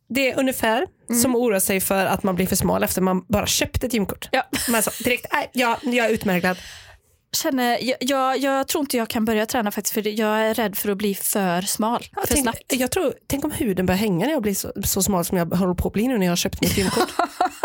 [0.09, 0.87] Det är ungefär
[1.23, 3.95] som att oroa sig för att man blir för smal efter man bara köpt ett
[3.95, 4.29] gymkort.
[4.33, 4.43] Ja.
[4.69, 6.57] Man sa direkt, nej, jag, jag är utmärglad.
[7.33, 10.77] Känner, jag, jag, jag tror inte jag kan börja träna faktiskt för jag är rädd
[10.77, 12.07] för att bli för smal.
[12.15, 12.63] Ja, för tänk, snabbt.
[12.69, 15.47] jag tror, tänk om huden börjar hänga när jag blir så, så smal som jag
[15.47, 17.09] håller på att bli nu när jag har köpt mitt gymkort.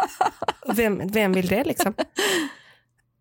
[0.73, 1.93] vem, vem vill det liksom?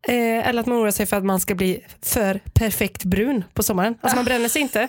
[0.08, 3.62] Eh, eller att man oroar sig för att man ska bli för perfekt brun på
[3.62, 3.98] sommaren.
[4.00, 4.88] Alltså man bränner sig inte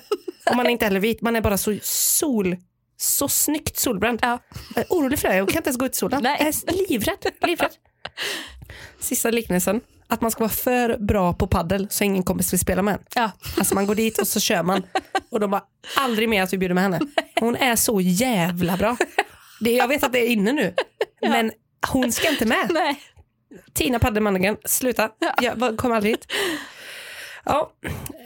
[0.49, 1.21] och man är inte heller vit.
[1.21, 2.55] Man är bara så sol,
[2.97, 4.19] så snyggt solbränd.
[4.21, 4.39] Ja.
[4.75, 5.35] Jag är orolig för det.
[5.35, 6.23] Jag kan inte ens gå ut i solen.
[6.23, 6.37] Nej.
[6.39, 7.17] Jag är livrädd.
[7.41, 7.71] livrädd.
[8.99, 9.81] Sista liknelsen.
[10.07, 12.99] Att man ska vara för bra på paddel så ingen kompis vill spela med en.
[13.15, 13.31] Ja.
[13.57, 14.83] Alltså man går dit och så kör man
[15.31, 15.63] och de bara
[15.97, 16.99] aldrig mer att vi bjuder med henne.
[17.39, 18.97] Hon är så jävla bra.
[19.59, 20.73] Det, jag vet att det är inne nu,
[21.21, 21.51] men
[21.87, 22.69] hon ska inte med.
[22.73, 23.01] Nej.
[23.73, 25.09] Tina Paddelmanningen, sluta.
[25.41, 26.27] Jag kommer aldrig hit.
[27.45, 27.71] Ja,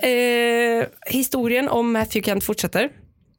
[0.08, 2.90] eh, historien om Matthew Kent fortsätter.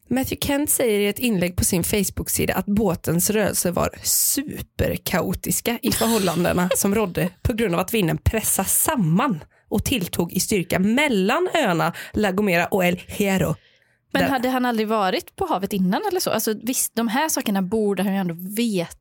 [0.08, 5.92] Matthew Kent säger i ett inlägg på sin Facebook-sida att båtens rörelser var superkaotiska i
[5.92, 11.48] förhållandena som rådde på grund av att vinden pressas samman och tilltog i styrka mellan
[11.54, 13.54] öarna La Gomera och El Hierro.
[14.12, 16.30] Men hade han aldrig varit på havet innan eller så?
[16.30, 18.96] Alltså, visst, de här sakerna borde han ju ändå veta.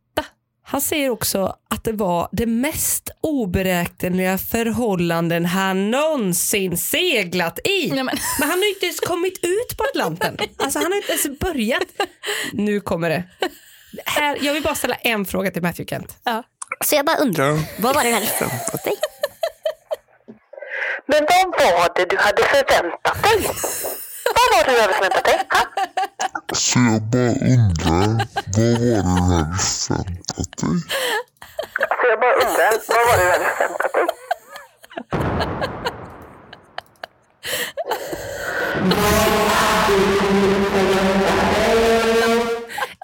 [0.71, 7.87] Han säger också att det var det mest oberäkneliga förhållanden han någonsin seglat i.
[7.87, 8.05] Ja, men,
[8.39, 10.37] Men han har inte ens kommit ut på Atlanten.
[10.57, 11.83] Alltså han har inte ens börjat.
[12.53, 13.23] Nu kommer det.
[14.05, 16.17] Här, jag vill bara ställa en fråga till Matthew Kent.
[16.23, 16.43] ja.
[16.85, 18.93] Så jag bara undrar, vad var det hade förväntat dig?
[21.05, 21.25] Men
[21.57, 23.49] vad var det du hade förväntat dig?
[24.35, 25.39] Vad var det du hade förväntat dig?
[26.53, 30.75] Så jag bara undrar, vad var det du hade förväntat dig?
[32.01, 34.05] Så jag bara undrar, vad var det du hade förväntat dig?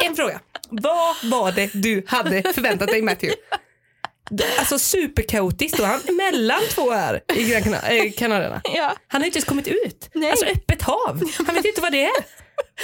[0.05, 0.39] En fråga.
[0.69, 3.41] Vad var det du hade förväntat dig Matthew?
[4.59, 5.83] Alltså superkaotiskt då.
[5.85, 8.61] Han är mellan två öar i Gran Cana- eh, Kanarierna.
[8.75, 8.95] Ja.
[9.07, 10.09] Han har inte ens kommit ut.
[10.13, 10.31] Nej.
[10.31, 11.21] Alltså öppet hav.
[11.47, 12.11] Han vet inte vad det är.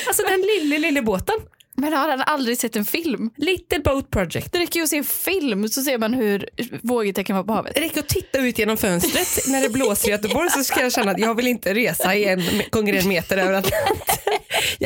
[0.07, 1.35] Alltså den lilla, lilla båten.
[1.77, 3.29] Men har han aldrig sett en film?
[3.37, 4.51] Little Boat Project.
[4.51, 6.49] Det räcker ju att se en film så ser man hur
[6.81, 7.75] vågigt det kan vara på havet.
[7.75, 10.91] Det räcker att titta ut genom fönstret när det blåser i Göteborg så ska jag
[10.93, 14.33] känna att jag vill inte resa i en gånger en meter över Atlanten.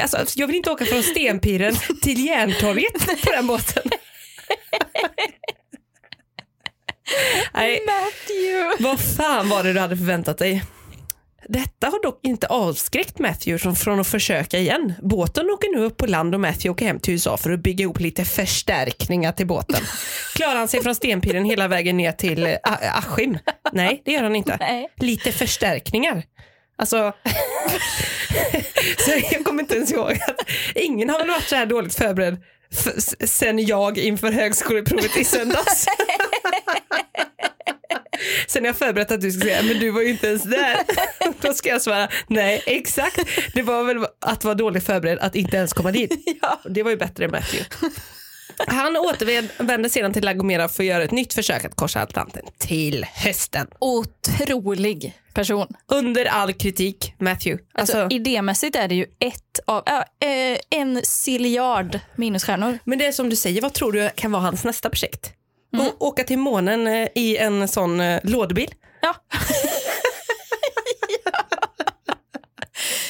[0.02, 3.84] Alltså, jag vill inte åka från Stenpiren till Järntorget på den båten.
[7.54, 8.84] Nej, Matthew!
[8.84, 10.64] vad fan var det du hade förväntat dig?
[11.50, 14.94] Detta har dock inte avskräckt Matthew från, att försöka igen.
[15.02, 17.84] Båten åker nu upp på land och Matthew åker hem till USA för att bygga
[17.84, 19.82] ihop lite förstärkningar till båten.
[20.36, 22.58] Klarar han sig från Stenpiren hela vägen ner till eh,
[22.98, 23.38] Askim?
[23.72, 24.58] Nej, det gör han inte.
[24.60, 24.90] Nej.
[24.96, 26.24] Lite förstärkningar.
[26.78, 27.14] Alltså,
[28.98, 32.38] så jag kommer inte ens ihåg att ingen har väl varit så här dåligt förberedd
[33.26, 35.86] sen jag inför högskoleprovet i söndags.
[38.48, 40.78] Sen har jag förberett att du ska säga, men du var ju inte ens där.
[41.42, 43.20] Då ska jag svara, nej exakt.
[43.54, 46.12] Det var väl att vara dåligt förberedd att inte ens komma dit.
[46.42, 46.60] Ja.
[46.70, 47.70] Det var ju bättre än Matthew.
[48.68, 53.06] Han återvände sedan till Lagomera för att göra ett nytt försök att korsa Atlanten till
[53.14, 53.68] hösten.
[53.80, 55.68] Otrolig person.
[55.92, 57.64] Under all kritik, Matthew.
[57.74, 62.80] Alltså, Alltså, idémässigt är det ju ett av, eh, en ciljard minusstjärnor.
[62.84, 65.32] men det är som du säger, vad tror du kan vara hans nästa projekt?
[65.80, 65.92] mm.
[66.00, 68.70] och åka till månen eh, i en sån eh, lådbil.
[69.02, 69.16] Ja.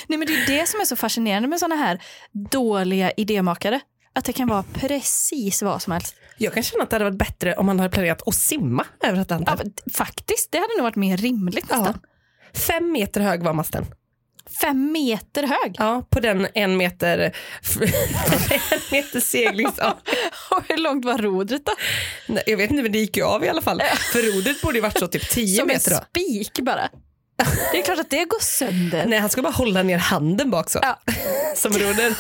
[0.08, 2.02] Nej, men det är det som är så fascinerande med såna här
[2.52, 3.80] dåliga idémakare.
[4.14, 6.16] Att det kan vara precis vad som helst.
[6.38, 9.20] Jag kan känna att det hade varit bättre om man hade planerat att simma över
[9.20, 9.74] Atlanten.
[9.86, 12.00] Ja, faktiskt, det hade nog varit mer rimligt nästan.
[12.04, 12.10] Ja.
[12.60, 13.86] Fem meter hög var masten.
[14.62, 15.76] Fem meter hög.
[15.78, 17.18] Ja, på den en meter,
[18.72, 19.74] en meter seglings...
[19.78, 19.98] Ja.
[20.52, 21.72] Och hur långt var rodret då?
[22.28, 23.82] Nej, Jag vet inte, men det gick ju av i alla fall.
[24.12, 25.98] För rodret borde ju varit så typ 10 Som en meter då.
[26.10, 26.90] spik bara.
[27.72, 29.06] Det är klart att det går sönder.
[29.06, 30.80] Nej, han skulle bara hålla ner handen bak så.
[30.82, 31.00] Ja.
[31.56, 32.14] Som roder.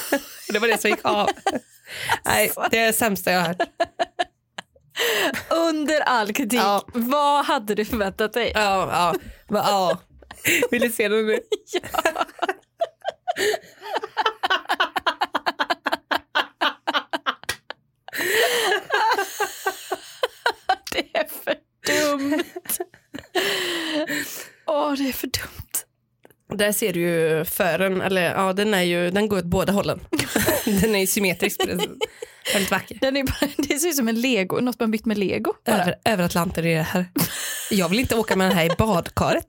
[0.54, 1.30] Det var det som gick av.
[2.26, 3.62] Nej, det är det sämsta jag har hört.
[5.50, 6.84] Under all kritik, Ja.
[6.94, 8.52] vad hade du förväntat dig?
[8.56, 9.16] Ja, ja.
[9.50, 9.98] Ja.
[10.72, 11.40] Vill du se det nu?
[20.92, 21.56] Det är för
[21.88, 22.44] dumt.
[24.68, 25.64] Åh, det är för dumt.
[26.58, 30.00] Där ser du ju fören, eller ja, den, är ju, den går åt båda hållen.
[30.66, 31.62] Den är ju symmetrisk.
[32.54, 32.98] Väldigt vacker.
[33.02, 35.54] Den är bara, det ser ut som en lego, något man byggt med lego.
[35.66, 35.82] Bara.
[35.82, 37.06] Över, över Atlanten är det här.
[37.72, 39.46] Jag vill inte åka med den här i badkaret.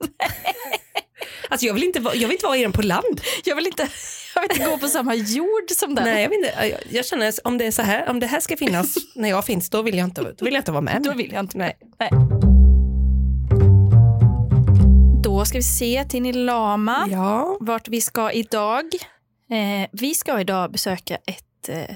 [1.49, 3.21] Alltså jag vill inte, jag vill inte vara den på land.
[3.45, 3.87] Jag, vill inte,
[4.35, 6.03] jag vill inte gå på samma jord som den.
[6.05, 8.39] Nej, jag, vill inte, jag, jag känner om det är så här, om det här
[8.39, 11.01] ska finnas när jag finns, då vill jag inte, då vill jag inte vara med.
[11.03, 11.57] Då vill jag inte.
[11.57, 11.77] Nej.
[11.99, 12.09] Nej.
[15.23, 17.57] Då ska vi se Tini Lama, Ja.
[17.59, 18.85] vart vi ska idag.
[19.51, 21.95] Eh, vi ska idag besöka ett eh,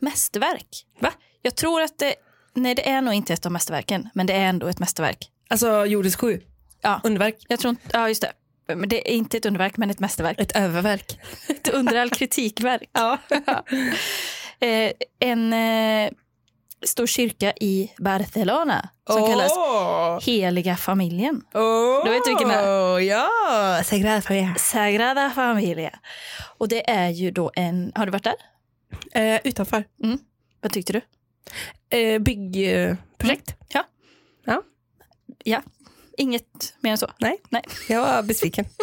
[0.00, 0.68] mästerverk.
[1.00, 1.12] Va?
[1.42, 2.14] Jag tror att det,
[2.54, 5.30] nej det är nog inte ett av mästerverken, men det är ändå ett mästerverk.
[5.48, 6.40] Alltså jordisk sju,
[6.82, 8.32] Ja, underverk, jag tror ja just det.
[8.66, 10.40] Men det är inte ett underverk, men ett mästerverk.
[10.40, 11.18] ett öververk.
[11.48, 12.90] Ett under all kritikverk.
[12.92, 13.18] Ja.
[14.60, 16.10] eh, en eh,
[16.82, 19.52] stor kyrka i Barcelona som kallas
[20.26, 21.42] Heliga familjen.
[21.54, 23.00] Oh, Då vet du vilken det är.
[23.00, 24.54] Ja, Sagrada Familia.
[24.58, 25.98] Sagrada Familia.
[26.58, 28.34] Och det är ju då en, har du varit där?
[29.12, 29.84] Eh, utanför.
[30.60, 31.00] Vad tyckte du?
[31.98, 33.54] Eh, byggprojekt.
[33.68, 33.84] Ja.
[34.44, 34.62] Ja.
[35.44, 35.62] Ja,
[36.18, 37.10] inget mer än så.
[37.18, 37.40] Nej.
[37.48, 37.62] Nej.
[37.88, 38.64] Jag var besviken.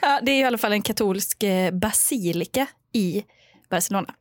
[0.00, 3.24] Ja, det är i alla fall en katolsk eh, basilika i
[3.70, 4.14] Barcelona.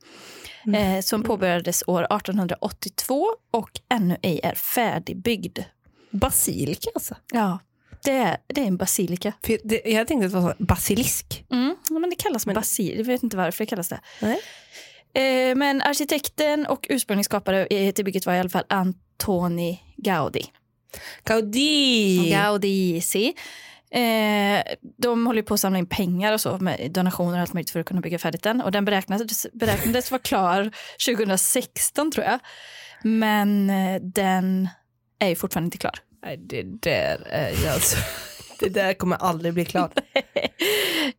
[0.76, 5.60] Eh, som påbörjades år 1882 och ännu ej är färdigbyggd.
[6.12, 7.16] Basilika alltså.
[7.34, 7.60] Ja,
[8.04, 9.34] det är, det är en basilika.
[9.44, 11.46] För det, jag tänkte att det var så, basilisk.
[11.52, 12.98] Mm, men det kallas basil.
[12.98, 14.00] Jag vet inte varför det kallas det.
[14.22, 14.40] Nej.
[15.18, 20.46] Eh, men arkitekten och ursprungsskapare eh, till bygget var i alla fall Antoni Gaudi.
[21.24, 22.30] Gaudi.
[22.32, 23.34] Gaudi, si.
[23.92, 24.62] Eh,
[24.98, 27.80] de håller på att samla in pengar och så med donationer och allt möjligt för
[27.80, 28.62] att kunna bygga färdigt den.
[28.62, 30.72] Och den beräknades, beräknades vara klar
[31.06, 32.40] 2016 tror jag.
[33.04, 33.68] Men
[34.02, 34.70] den
[35.20, 36.00] är ju fortfarande inte klar.
[36.24, 37.98] Nej, det där är ju alltså...
[38.60, 39.92] Det där kommer aldrig bli klart.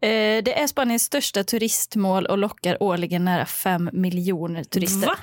[0.01, 5.07] Eh, det är Spaniens största turistmål och lockar årligen nära 5 miljoner turister.
[5.07, 5.16] Va?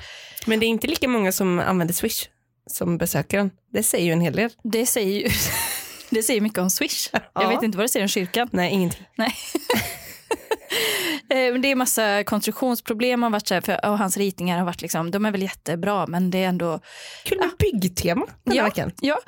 [0.46, 2.28] Men det är inte lika många som använder Swish
[2.70, 3.50] som besöker den.
[3.72, 4.50] Det säger ju en hel del.
[4.62, 5.28] Det säger ju
[6.10, 7.08] det säger mycket om Swish.
[7.12, 7.48] Jag Ja.
[7.48, 8.48] vet inte vad det säger om kyrkan.
[8.52, 9.04] Nej, ingenting.
[9.16, 9.34] Nej.
[11.28, 14.82] Eh, det är massa konstruktionsproblem har varit så här, för, och hans ritningar har varit
[14.82, 16.80] liksom, de är väl jättebra men det är ändå
[17.24, 18.92] Kul med byggtema den ja, veckan.
[19.00, 19.18] ja.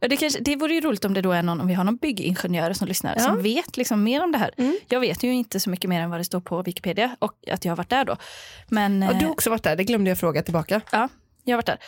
[0.00, 1.84] Ja, Det, kanske, det vore ju roligt om det då är någon, om vi har
[1.84, 3.22] någon byggingenjör som lyssnar Ja.
[3.24, 4.50] som vet liksom mer om det här.
[4.56, 4.76] Mm.
[4.88, 7.64] Jag vet ju inte så mycket mer än vad det står på Wikipedia och att
[7.64, 8.16] jag har varit där då.
[8.68, 10.80] Men Ja, du eh, har också varit där, det glömde jag fråga tillbaka.
[10.92, 11.08] ja,
[11.44, 11.78] jag har varit där.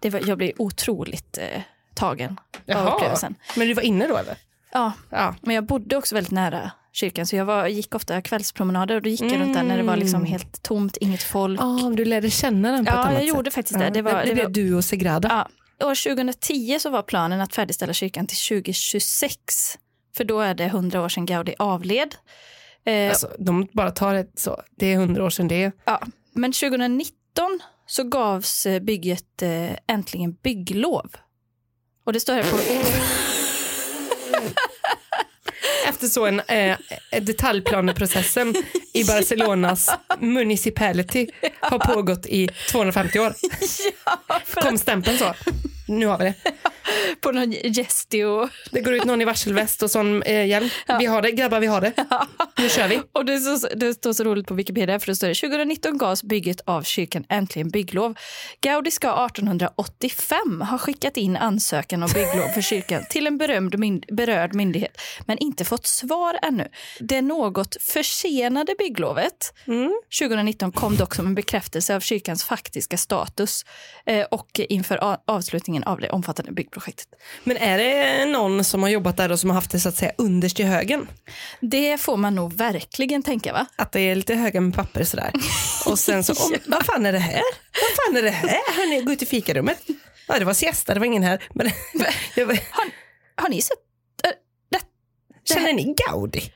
[0.00, 1.62] Det var, jag blev otroligt eh,
[1.94, 2.40] tagen
[2.74, 3.34] av upplevelsen.
[3.56, 4.36] Men du var inne då eller?
[4.72, 5.34] Ja, Ja.
[5.42, 9.08] Men jag bodde också väldigt nära kyrkan så jag var, gick ofta kvällspromenader och då
[9.08, 11.60] gick jag runt där när det var liksom helt tomt, inget folk.
[11.62, 13.28] Ah, du lärde känna den på Ja, ett annat jag sätt.
[13.36, 13.90] gjorde faktiskt det.
[13.90, 15.28] Det var- det det blev var- du och Segrada.
[15.80, 15.86] Ja.
[15.86, 19.78] År 2010 så var planen att färdigställa kyrkan till 2026.
[20.16, 22.14] För då är det 100 år sedan Gaudi avled.
[22.86, 24.62] Eh, Alltså, de bara tar det så.
[24.76, 25.72] Det är hundra år sedan det.
[25.84, 26.00] ja.
[26.32, 31.10] Men 2019 så gavs eh, bygget eh, äntligen bygglov.
[32.04, 32.56] Och det står här på...
[35.88, 36.76] Efter så en eh,
[37.20, 38.54] detaljplaneprocessen
[38.92, 41.26] i Barcelonas municipality
[41.60, 43.34] har pågått i 250 år.
[44.62, 45.34] Kom stämpeln så.
[45.88, 46.34] Nu har vi det.
[47.20, 48.48] på någon gestio.
[48.70, 50.68] Det går ut någon i varselväst och sån eh, hjälm.
[50.98, 51.92] Vi har det, grabbar vi har det.
[52.58, 53.00] Nu kör vi.
[53.12, 56.22] Och det, så, det står så roligt på Wikipedia för det står det 2019 gavs
[56.22, 58.14] bygget av kyrkan äntligen bygglov.
[58.60, 64.04] Gaudi ska 1885 ha skickat in ansökan om bygglov för kyrkan till en berömd mynd,
[64.12, 66.68] berörd myndighet men inte fått svar ännu.
[67.00, 69.54] Det något försenade bygglovet
[70.20, 73.64] 2019 kom dock som en bekräftelse av kyrkans faktiska status
[74.06, 75.20] eh, och inför a-
[75.82, 77.44] avslutningen av det omfattande byggprojektet projektet.
[77.44, 79.96] Men är det någon som har jobbat där och som har haft det så att
[79.96, 81.08] säga underst i högen?
[81.60, 83.66] Det får man nog verkligen tänka va?
[83.76, 85.32] Att det är lite höga med papper sådär.
[85.86, 87.42] Och sen så, om, vad fan är det här?
[87.72, 88.48] Vad fan är det här?
[88.76, 89.78] Hörni, gå ut i fikarummet.
[90.28, 91.42] Ja, det var siesta, det var ingen här.
[91.54, 91.66] Men,
[92.36, 92.84] var- Har,
[93.42, 93.78] har ni sett?
[94.24, 94.30] äh,
[94.70, 94.78] det,
[95.48, 96.52] det känner ni Gaudi?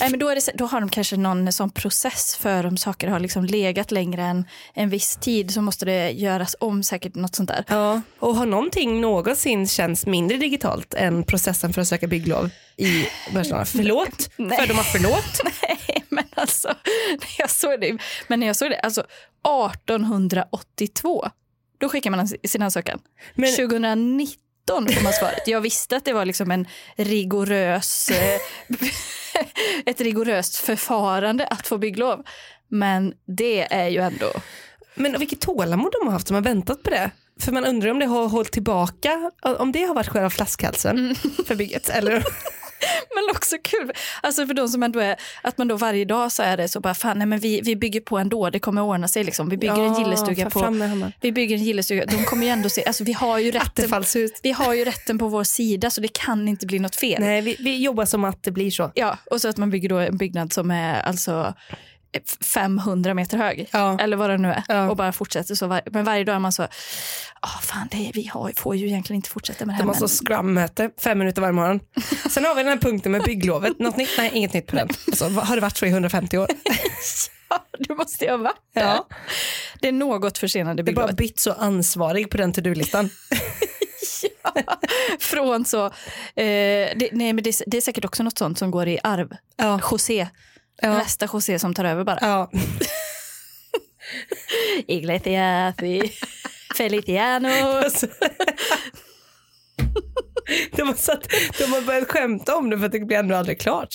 [0.00, 3.20] Nej, men då, det, då har de kanske någon sån process för om saker har
[3.20, 7.48] liksom legat längre än en viss tid så måste det göras om säkert något sånt
[7.48, 7.64] där.
[7.68, 13.06] Ja, och har någonting någonsin känts mindre digitalt än processen för att söka bygglov i
[13.34, 13.64] Barcelona?
[13.64, 14.30] Förlåt?
[14.36, 14.58] Nej.
[14.58, 15.40] Fördomar förlåt?
[15.62, 16.68] Nej, men alltså,
[17.10, 21.28] när jag såg det, men när jag såg det, alltså 1882,
[21.78, 22.98] då skickar man sin ansökan.
[23.34, 24.26] Men- 2019
[24.68, 25.48] får man svaret.
[25.48, 26.66] Jag visste att det var liksom en
[26.96, 28.40] rigorös, eh,
[29.86, 32.22] ett rigoröst förfarande att få bygglov.
[32.68, 34.32] Men det är ju ändå,
[34.94, 37.10] Men vilket tålamod de har haft som har väntat på det.
[37.40, 41.14] För man undrar om det har hållit tillbaka, om det har varit själva flaskhalsen
[41.46, 41.88] för bygget.
[41.88, 42.24] Eller?
[43.14, 43.92] men också kul.
[44.20, 46.80] Alltså för de som ändå är, att man då varje dag så är det så
[46.80, 49.48] bara, fan nej men vi, vi bygger på ändå, det kommer ordna sig liksom.
[49.48, 50.60] Vi bygger en gillestuga på,
[51.20, 53.84] vi bygger en gillestuga, de kommer ju ändå se, alltså vi har ju rätten.
[54.42, 57.20] Vi har ju rätten på vår sida så det kan inte bli något fel.
[57.20, 58.90] Nej, vi, vi jobbar som att det blir så.
[58.94, 61.54] Ja, och så att man bygger då en byggnad som är alltså
[62.44, 63.68] 500 meter hög.
[63.72, 63.98] Ja.
[64.00, 64.62] Eller vad det nu är.
[64.68, 64.90] Ja.
[64.90, 65.66] Och bara fortsätter så.
[65.66, 66.62] Var, men varje dag är man så,
[67.40, 69.82] ah fan det, är- vi har, får ju egentligen inte fortsätta med det här.
[69.82, 71.80] De har så men- scrum-möte fem minuter varje morgon.
[72.30, 73.78] Sen har vi den här punkten med bygglovet.
[73.78, 74.10] Något nytt?
[74.18, 74.88] Nej, inget nytt på den.
[75.06, 76.48] Alltså, har det varit så i 150 år?
[77.50, 78.82] Ja, du måste ju ha varit där.
[78.82, 79.08] Ja.
[79.80, 81.16] Det är något försenade Det är bara bygglovet.
[81.16, 83.10] bytt så ansvarig på den to-do-listan.
[85.20, 85.92] Från så, eh,
[86.96, 89.36] det, nej, men det, är- det är säkert också något sånt som går i arv.
[89.56, 89.80] Ja.
[89.90, 90.28] José,
[90.82, 90.98] Ja.
[90.98, 92.18] nästa José som tar över bara.
[92.20, 92.50] Ja.
[94.86, 96.00] Iglesias y
[96.76, 97.48] Feliciano.
[97.48, 98.06] Alltså.
[100.76, 103.60] De har, satt, de har börjat skämta om det för att det blir ändå aldrig
[103.60, 103.88] klart.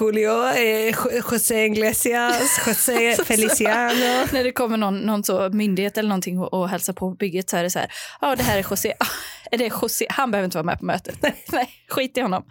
[0.00, 4.26] Julio, eh, Jo- José Iglesias, José Feliciano.
[4.32, 7.56] När det kommer någon, någon så myndighet eller någonting och, och hälsar på bygget så
[7.56, 9.06] är det så här, ja det här är José, ah,
[9.50, 10.06] är det José?
[10.08, 11.16] han behöver inte vara med på mötet.
[11.52, 12.44] Nej, skit i honom.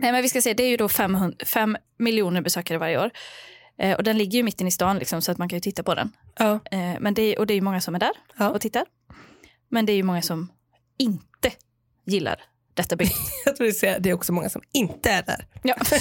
[0.00, 3.10] Nej men vi ska se, det är ju då 500, 5 miljoner besökare varje år.
[3.78, 5.60] Eh, och den ligger ju mitt inne i stan liksom, så att man kan ju
[5.60, 6.12] titta på den.
[6.38, 6.60] Ja.
[6.70, 8.48] Eh, men det är, och det är ju många som är där Ja.
[8.50, 8.84] och tittar.
[9.68, 10.52] Men det är ju många som
[10.98, 11.52] inte
[12.06, 12.42] gillar
[12.74, 13.12] detta bygge.
[13.44, 15.46] Jag tror du säger det är också många som inte är där.
[15.62, 15.74] Ja.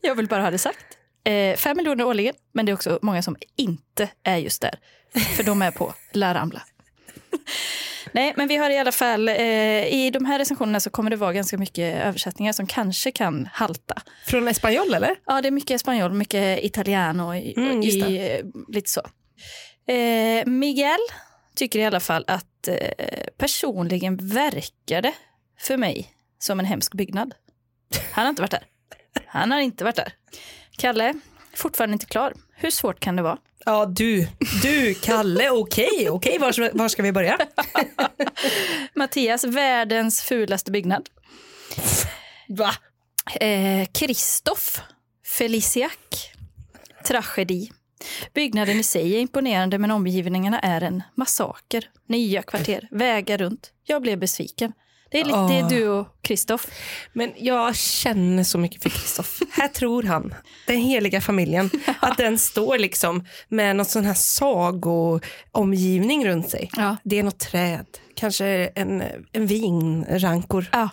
[0.00, 0.84] Jag vill bara ha det sagt.
[1.24, 4.78] Eh, fem miljoner årligen, men det är också många som inte är just där.
[5.36, 6.62] För de är på La Rambla.
[8.12, 11.16] Nej, men vi har i alla fall, eh, i de här recensionerna så kommer det
[11.16, 14.02] vara ganska mycket översättningar som kanske kan halta.
[14.26, 15.16] Från Espanol eller?
[15.26, 19.00] Ja, det är mycket spanjol, mycket italiano, i, Mm, just i, eh, lite så.
[19.92, 20.98] Eh, Miguel
[21.56, 22.76] tycker i alla fall att eh,
[23.38, 25.12] personligen verkar det
[25.60, 27.34] för mig som en hemsk byggnad.
[28.12, 28.64] Han har inte varit där.
[29.26, 30.12] Han har inte varit där.
[30.78, 31.14] Kalle,
[31.58, 32.32] fortfarande inte klar.
[32.56, 33.38] Hur svårt kan det vara?
[33.64, 34.28] Ja du,
[34.62, 37.38] du Kalle, okej, okej, var, var ska vi börja?
[38.94, 41.08] Mattias, världens fulaste byggnad.
[42.48, 42.70] Va?
[43.40, 44.80] Eh, Kristoff,
[45.26, 46.30] Feliciac,
[47.04, 47.70] tragedi.
[48.34, 51.90] Byggnaden i sig är imponerande men omgivningarna är en massaker.
[52.06, 53.72] Nya kvarter, vägar runt.
[53.84, 54.72] Jag blev besviken.
[55.10, 56.66] Det är, lite, det är du och Kristoff.
[57.12, 59.40] Men jag känner så mycket för Kristoff.
[59.50, 60.34] Här tror han,
[60.66, 66.70] den heliga familjen, att den står liksom med någon sån här sagoomgivning runt sig.
[66.76, 66.96] Ja.
[67.04, 69.02] Det är något träd, kanske en,
[69.32, 70.66] en vinrankor.
[70.72, 70.88] Ja.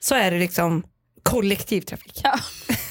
[0.00, 0.82] Så är det liksom
[1.22, 2.20] kollektivtrafik.
[2.24, 2.38] Ja.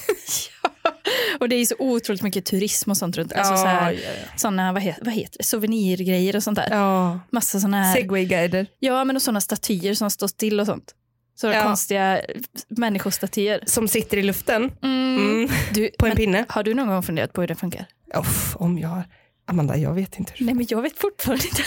[1.40, 3.34] och det är så otroligt mycket turism och sånt runt.
[3.34, 4.38] Alltså Ja, så här, ja, ja.
[4.38, 6.68] Såna, vad heter, vad heter det, souvenirgrejer och sånt där.
[6.72, 7.20] Ja.
[7.30, 8.66] Massa såna här, Segway-guider.
[8.80, 10.94] ja men och såna statyer som står still och sånt.
[11.36, 12.22] Sådana konstiga
[12.68, 13.64] människostatyer.
[13.66, 15.18] Som sitter i luften Mm.
[15.18, 15.50] mm.
[15.74, 16.46] Du, på en men pinne.
[16.50, 17.86] Har du någon gång funderat på hur det funkar?
[18.16, 19.02] Uff, om jag.
[19.50, 20.34] Amanda, jag vet inte.
[20.40, 21.64] Nej men jag vet fortfarande inte.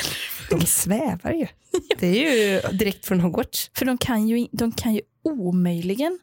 [0.50, 1.46] De svävar ju.
[1.98, 3.70] Det är ju direkt från Hogwarts.
[3.74, 6.18] För de kan ju, de kan ju omöjligen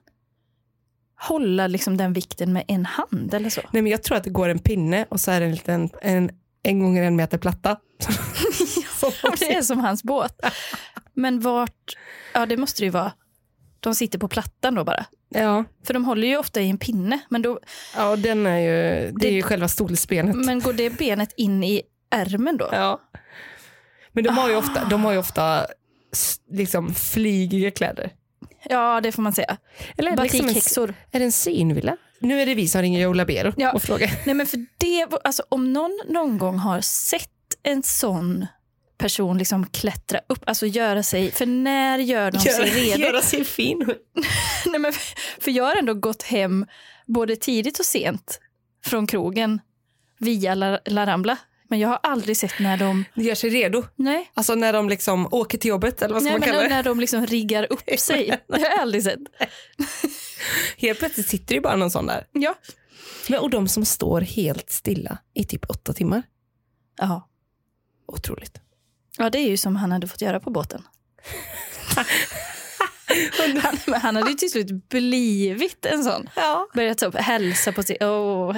[1.20, 3.62] hålla liksom den vikten med en hand eller så.
[3.72, 5.90] Nej, men jag tror att det går en pinne och så är det en liten
[6.02, 6.30] en,
[6.64, 7.78] en gånger en meter platta.
[9.40, 10.40] Det är som hans båt.
[11.14, 11.98] Men vart,
[12.34, 13.12] ja det måste det ju vara.
[13.80, 15.06] De sitter på plattan då bara.
[15.30, 17.20] Ja, För de håller ju ofta i en pinne.
[17.30, 17.60] Men, då,
[17.96, 18.72] ja den är ju,
[19.12, 20.36] det, Det- är ju själva stolsbenet.
[20.36, 22.70] men går det benet in i ärmen då?
[22.72, 23.02] Ja.
[24.12, 25.66] Men de har ju ofta, de har ju ofta
[26.52, 28.12] liksom flygiga kläder.
[28.70, 29.58] Ja det får man säga.
[29.98, 30.48] Eller är det, liksom
[30.84, 31.98] en, är det en synvilla?
[32.20, 33.72] Nu är det vi som ringer Joe Labero Ja.
[33.74, 34.12] och frågar.
[34.26, 37.30] Nej men för det, alltså om någon någon gång har sett
[37.64, 38.46] en sån
[38.98, 43.00] person liksom klättra upp, alltså göra sig, för när gör de sig Göra, redo?
[43.06, 43.86] göra sig fin.
[44.66, 46.66] Nej, men för, för jag har ändå gått hem
[47.06, 48.40] både tidigt och sent
[48.86, 49.62] från krogen
[50.20, 51.38] via La, La Rambla.
[51.70, 53.84] Men jag har aldrig sett när de, Gör sig redo.
[53.96, 56.70] nej, Alltså när de liksom åker till jobbet eller vad ska nej man kalla det?
[56.70, 58.40] när de liksom riggar upp sig.
[58.48, 59.20] Det har jag aldrig sett.
[60.78, 62.28] Helt plötsligt sitter ju bara någon sån där.
[62.32, 62.56] Ja.
[63.30, 66.24] Men, och de som står helt stilla i typ åtta timmar.
[66.98, 67.30] Ja.
[68.08, 68.58] Otroligt.
[69.18, 70.84] ja, det är ju som han hade fått göra på båten.
[73.64, 76.30] han, han hade ju till slut blivit en sån.
[76.36, 76.68] Ja.
[76.74, 77.98] Börjat upp, hälsa på sig.
[78.02, 78.58] Oh,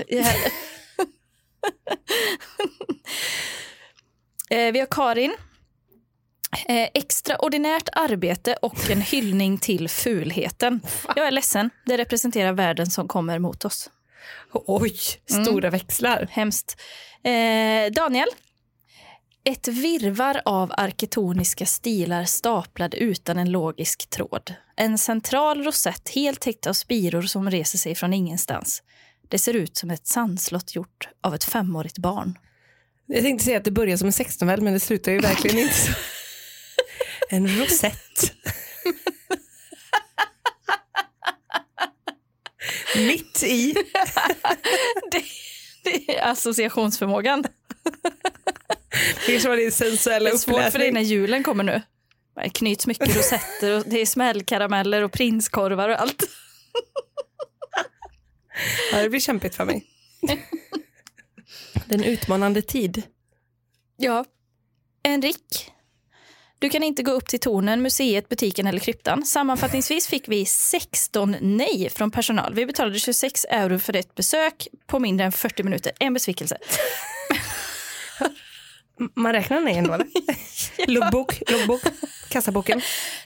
[4.49, 5.35] eh, vi har Karin.
[6.67, 10.81] Eh, extraordinärt arbete och en hyllning till fulheten.
[11.15, 13.89] Jag är ledsen, det representerar världen som kommer mot oss.
[14.53, 16.27] Oj, stora växlar.
[16.31, 16.81] Hemskt.
[17.23, 18.27] Eh, Daniel.
[19.43, 24.53] Ett virvar av arkitoniska stilar staplad utan en logisk tråd.
[24.75, 28.83] En central rosett helt täckt av spiror som reser sig från ingenstans.
[29.29, 32.37] Det ser ut som ett sandslott gjort av ett femårigt barn.
[33.05, 35.75] Jag tänkte säga att det börjar som en sexnovell men det slutar ju verkligen inte
[35.75, 35.91] så.
[37.29, 38.33] En rosett.
[42.95, 43.73] Mitt i.
[45.11, 45.23] Det,
[45.83, 47.41] det är associationsförmågan.
[49.25, 50.93] Det kanske var din sensuella Det är svårt för dig uppläsning.
[50.93, 51.81] när julen kommer nu.
[52.35, 56.23] Det knyts mycket rosetter och det är smällkarameller och prinskorvar och allt.
[58.91, 59.85] Ja, det blir kämpigt för mig.
[61.85, 63.03] Det är en utmanande tid.
[63.97, 64.25] Ja.
[65.03, 65.71] Enrik.
[66.59, 69.25] Du kan inte gå upp till tornen, museet, butiken eller kryptan.
[69.25, 72.53] Sammanfattningsvis fick vi 16 nej från personal.
[72.53, 75.91] Vi betalade 26 euro för ett besök på mindre än 40 minuter.
[75.99, 76.57] En besvikelse.
[79.15, 80.07] Man räknar nej ändå eller?
[80.87, 81.81] Loggbok, loggbok,
[82.29, 82.81] kassaboken.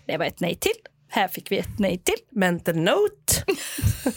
[0.05, 0.71] Det var ett nej till.
[1.09, 2.17] Här fick vi ett nej till.
[2.31, 3.43] Mental note.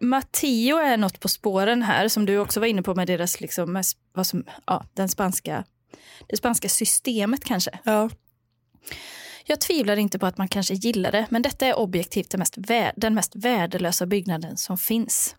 [0.00, 3.72] Matteo är något på spåren här som du också var inne på med deras liksom,
[3.72, 5.64] med vad som, ja, den spanska,
[6.26, 7.78] det spanska systemet kanske.
[7.84, 8.10] Ja.
[9.44, 12.56] Jag tvivlar inte på att man kanske gillar det, men detta är objektivt det mest
[12.96, 15.36] den mest värdelösa byggnaden som finns.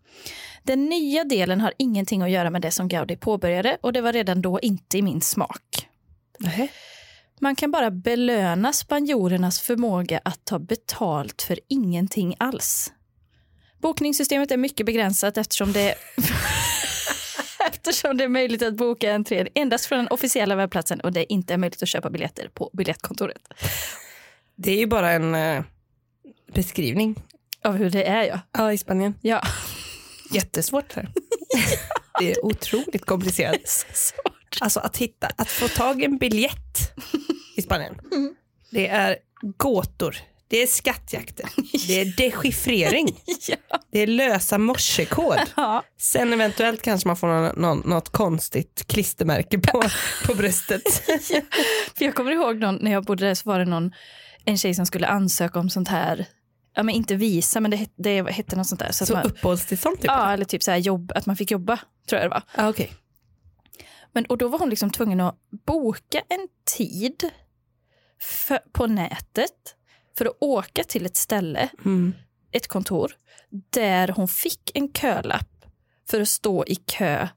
[0.63, 4.13] Den nya delen har ingenting att göra med det som Gaudi påbörjade och det var
[4.13, 5.87] redan då inte i min smak.
[6.39, 6.71] Nej.
[7.41, 12.93] Man kan bara belöna spanjorernas förmåga att ta betalt för ingenting alls.
[13.81, 15.95] Bokningssystemet är mycket begränsat eftersom det
[17.67, 21.53] Eftersom det är möjligt att boka entrén endast från den officiella webbplatsen och det inte
[21.53, 23.41] är möjligt att köpa biljetter på biljettkontoret.
[24.55, 25.63] Det är ju bara en eh,
[26.53, 27.15] beskrivning.
[27.63, 28.39] Av hur det är ja.
[28.51, 29.15] Ja, i Spanien.
[29.21, 29.41] Ja.
[30.31, 31.09] Jättesvårt här.
[32.19, 33.67] Det är otroligt komplicerat.
[33.93, 34.57] Svårt.
[34.61, 36.93] Alltså att hitta, att få tag i en biljett
[37.55, 37.95] i Spanien.
[38.71, 40.17] Det är gåtor,
[40.49, 41.49] det är skattjakter,
[41.87, 43.79] det är dechiffrering, Ja.
[43.91, 45.39] det är lösa morsekod.
[45.55, 45.83] Ja.
[45.97, 49.83] Sen eventuellt kanske man får någon, någon, något konstigt klistermärke på,
[50.25, 50.81] på bröstet.
[51.97, 53.91] För jag kommer ihåg någon, när jag bodde där så var det någon,
[54.45, 56.25] en tjej som skulle ansöka om sånt här,
[56.75, 58.91] ja men inte visa men det, det hette något sånt där.
[58.91, 60.05] Så, Så man, uppehållstillstånd typ?
[60.05, 61.79] ja, eller typ så här jobb, att man fick jobba,
[62.09, 62.43] tror jag det var.
[62.65, 62.91] Ah, okej.
[64.13, 65.35] Men, och då var hon liksom tvungen att
[65.65, 66.47] boka en
[66.77, 67.29] tid
[68.21, 69.75] för, på nätet
[70.19, 72.13] för att åka till ett ställe, Mm.
[72.51, 73.11] ett kontor,
[73.69, 75.65] där hon fick en kölapp
[76.09, 77.27] för att stå i kö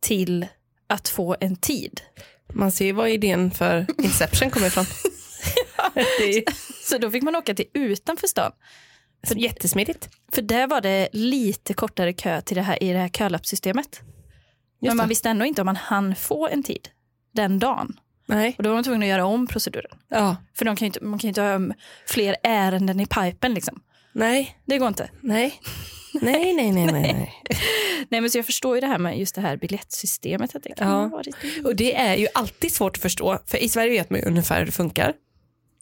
[0.00, 0.46] till
[0.86, 2.00] att få en tid.
[2.52, 4.84] Man ser ju var idén för Inception kommer ifrån.
[5.94, 6.44] är
[6.88, 8.52] Så då fick man åka till utanför stan.
[9.26, 10.08] för jättesmidigt.
[10.32, 14.00] För där var det lite kortare kö till det här, i det här kölappssystemet.
[14.80, 16.88] Men man visste ändå inte om man hann få en tid
[17.34, 18.00] den dagen.
[18.28, 18.54] Nej.
[18.58, 19.98] Och då var man tvungen att göra om proceduren.
[20.08, 20.36] Ja.
[20.54, 21.72] För de kan inte, man kan ju inte ha um,
[22.06, 23.54] fler ärenden i pipen.
[23.54, 23.80] Liksom.
[24.12, 24.58] Nej.
[24.64, 25.10] Det går inte.
[25.20, 25.60] Nej.
[26.22, 26.92] Nej, nej, nej, nej.
[26.92, 27.34] nej.
[28.08, 30.56] Nej, men så jag förstår ju det här med just det här biljettsystemet.
[30.56, 31.08] Att det kan Ja.
[31.08, 31.38] vara lite...
[31.64, 33.38] Och det är ju alltid svårt att förstå.
[33.46, 35.12] För i Sverige vet man ju ungefär hur det funkar.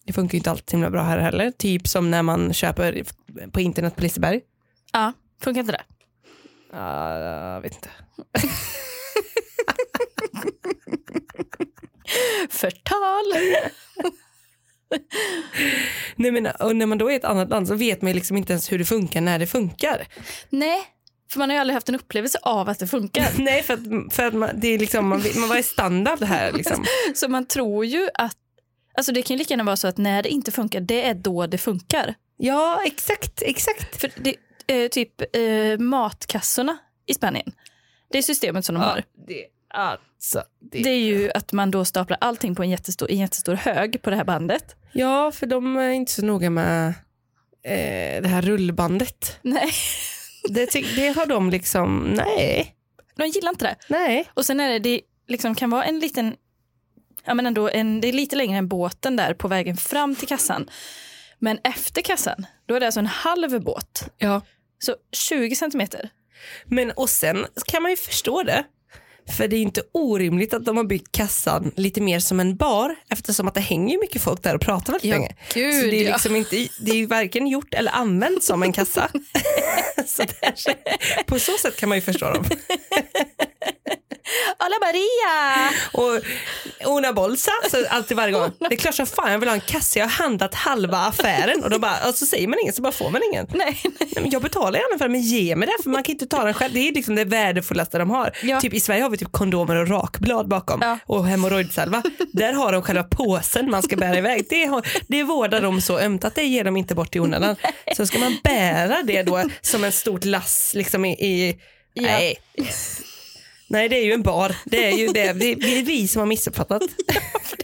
[0.05, 1.51] Det funkar ju inte alltid så himla bra här heller.
[1.51, 3.05] Typ som när man köper
[3.53, 4.41] på internet på Liseberg.
[4.93, 5.83] Ja, funkar inte det?
[6.73, 7.89] Ja, jag vet inte.
[12.51, 13.25] Förtal!
[16.17, 18.37] Nej, men, och när man då är i ett annat land så vet man liksom
[18.37, 20.07] inte ens hur det funkar när det funkar.
[20.51, 20.81] Nej,
[21.31, 23.29] för man har ju aldrig haft en upplevelse av att det funkar.
[23.39, 26.53] Nej, för att, för att man, det är liksom, man, man vad är standard här
[26.53, 26.85] liksom.
[27.15, 28.37] Så man tror ju att
[28.97, 31.47] Alltså det kan lika gärna vara så att när det inte funkar, det är då
[31.47, 32.15] det funkar.
[32.37, 34.01] Ja, exakt, exakt.
[34.01, 34.37] För det,
[34.67, 37.53] eh, typ eh, matkassorna i Spanien.
[38.11, 39.05] Det är systemet som de har.
[39.27, 39.45] det,
[39.77, 43.19] Ja, Så det, det är ju att man då staplar allting på en jättestor, en
[43.19, 44.77] jättestor hög på det här bandet.
[44.93, 46.89] Ja, för de är inte så noga med
[47.65, 49.39] eh, det här rullbandet.
[49.43, 49.71] Nej,
[50.49, 52.75] Det, det har de liksom, nej,
[53.17, 53.77] de gillar inte det.
[53.89, 54.31] nej.
[54.35, 56.37] Och sen är det, det liksom kan vara en liten,
[57.25, 60.29] ja men ändå en, det är lite längre än båten där på vägen fram till
[60.29, 60.71] kassan.
[61.39, 64.11] Men efter kassan, då är det alltså en halv båt.
[64.19, 64.41] Ja.
[64.79, 66.09] Så 20 centimeter.
[66.65, 68.65] Men och sen kan man ju förstå det.
[69.29, 72.95] För det är inte orimligt att de har byggt kassan lite mer som en bar
[73.11, 75.35] eftersom att det hänger mycket folk där och pratar väldigt Ja, länge.
[75.55, 76.13] gud, så det är, ja.
[76.13, 79.09] liksom inte, det är varken gjort eller använt som en kassa.
[80.07, 82.45] så där, på så sätt kan man ju förstå dem.
[84.67, 85.71] Alla Maria!
[85.93, 86.23] Och
[86.97, 88.51] una bolsa, så alltid varje gång.
[88.69, 91.65] Det är klart som fan jag vill ha en kassa, jag har handlat halva affären
[91.65, 93.47] och, då bara, och så säger man inget så bara får man ingen.
[93.55, 96.13] Nej, Nej, men jag betalar gärna för det men ge mig det för man kan
[96.13, 96.75] inte ta den själv.
[96.75, 98.33] Det är liksom det värdefullaste de har.
[98.43, 98.61] Ja.
[98.61, 100.99] Typ I Sverige har vi typ kondomer och rakblad bakom Ja.
[101.07, 102.03] och hemorrojdsalva.
[102.33, 104.47] Där har de själva påsen man ska bära iväg.
[104.51, 107.57] Det, har, det vårdar de så ömt att det ger de inte bort i onödan.
[107.97, 111.57] Så ska man bära det då som en stort lass liksom i, i
[111.95, 112.03] Ja.
[112.03, 112.37] nej.
[113.69, 114.57] Nej det är ju en bar.
[114.65, 115.33] Det är ju det.
[115.33, 116.83] Det är, det är vi som har missuppfattat.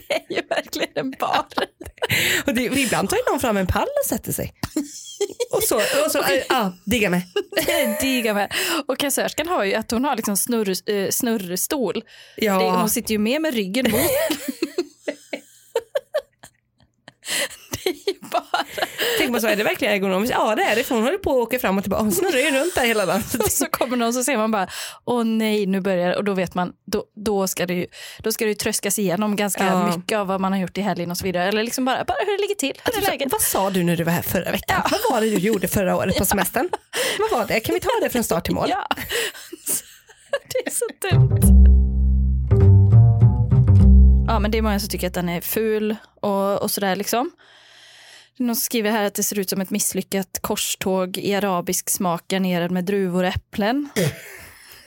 [0.07, 1.45] det är ju verkligen en bar.
[2.45, 4.53] Och det, ibland tar ju någon fram en pall och sätter sig.
[5.51, 7.21] Och så, och så ja, digga med.
[8.01, 8.53] Diga med.
[8.87, 12.03] Och kassörskan har ju att hon har liksom snurr, eh, snurrstol.
[12.37, 12.59] Ja.
[12.59, 14.01] Det, hon sitter ju med med ryggen mot.
[17.85, 18.65] ju bara...
[19.17, 20.35] Tänk man så, är det verkligen ergonomiskt?
[20.37, 22.03] Ja det är det för hon håller på att åka fram och tillbaka.
[22.03, 23.23] Hon snurrar ju runt där hela dagen.
[23.39, 24.67] Och så kommer någon så ser man bara,
[25.05, 26.15] åh nej, nu börjar det.
[26.17, 27.87] Och då vet man, då, då, ska det ju,
[28.19, 29.95] då ska det ju tröskas igenom ganska Ja.
[29.97, 31.43] mycket av vad man har gjort i helgen och så vidare.
[31.47, 32.73] Eller liksom bara, bara hur det ligger till.
[32.85, 33.31] Hur är läget?
[33.31, 34.81] Vad sa du när du var här förra veckan?
[34.91, 36.69] Vad var det du gjorde förra året på semestern?
[37.19, 37.59] Vad var det?
[37.59, 38.67] Kan vi ta det från start till mål?
[38.69, 38.87] Ja.
[40.53, 41.39] det är så dumt.
[44.27, 47.31] Ja, men det är många som tycker att den är ful och, och sådär liksom.
[48.37, 52.71] Någon skriver här att det ser ut som ett misslyckat korståg i arabisk smak garnerad
[52.71, 53.89] med druvor och äpplen.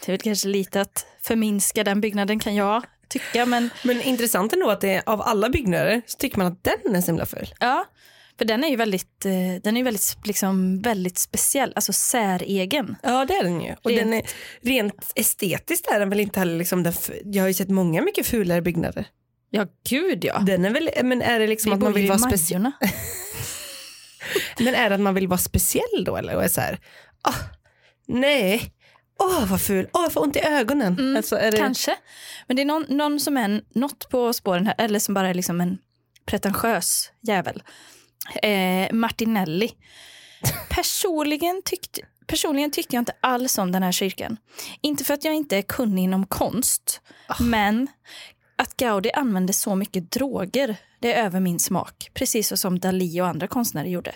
[0.01, 4.53] Det är väl kanske lite att förminska den byggnaden kan jag tycka, men Men intressant
[4.53, 7.55] ändå att det av alla byggnader så tycker man att den är så himla ful.
[7.61, 7.85] ja.
[8.39, 12.97] För den är ju väldigt, eh, den är väldigt, liksom, väldigt speciell, alltså säregen.
[13.03, 13.75] Ja det är den ju.
[13.83, 14.23] Och Det- den är,
[14.61, 16.93] rent estetiskt är den väl inte heller liksom den,
[17.25, 19.07] jag har ju sett många mycket fulare byggnader.
[19.51, 20.39] Ja, gud ja.
[20.39, 22.71] Den är väl, men är det liksom Vi att man vill vara speciell?
[24.59, 26.37] Men är det att man vill vara speciell då eller?
[26.37, 26.79] Och är så här,
[27.23, 27.35] ah,
[28.07, 28.73] nej,
[29.19, 31.17] åh vad ful, åh jag får ont i ögonen.
[31.17, 31.97] alltså, är det, Kanske.
[32.47, 35.35] Men det är någon, någon som är något på spåren här, eller som bara är
[35.35, 35.79] liksom en
[36.27, 37.63] pretentiös jävel.
[38.43, 39.71] Eh, Martinelli.
[40.71, 44.37] Personligen, tyckte, personligen tyckte jag inte alls om den här kyrkan.
[44.81, 47.01] Inte för att jag inte är kunnig inom konst,
[47.41, 47.89] men
[48.57, 52.11] att Gaudi använde så mycket droger, det är över min smak.
[52.15, 54.15] Precis som Dalí och andra konstnärer gjorde.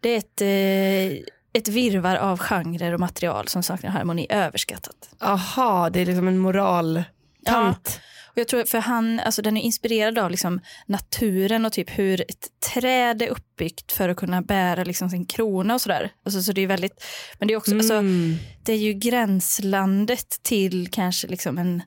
[0.00, 5.10] Det är ett, eh, ett virvar av genrer och material som saknar harmoni, överskattat.
[5.20, 8.00] Aha, det är liksom en moraltant.
[8.26, 12.20] Och jag tror för han, alltså den är inspirerad av liksom naturen och typ hur
[12.20, 16.12] ett träd är uppbyggt för att kunna bära liksom sin krona och sådär.
[16.24, 17.04] Alltså, så det är väldigt,
[17.38, 18.36] men det är också, alltså, Mm.
[18.62, 21.82] det är ju gränslandet till kanske liksom en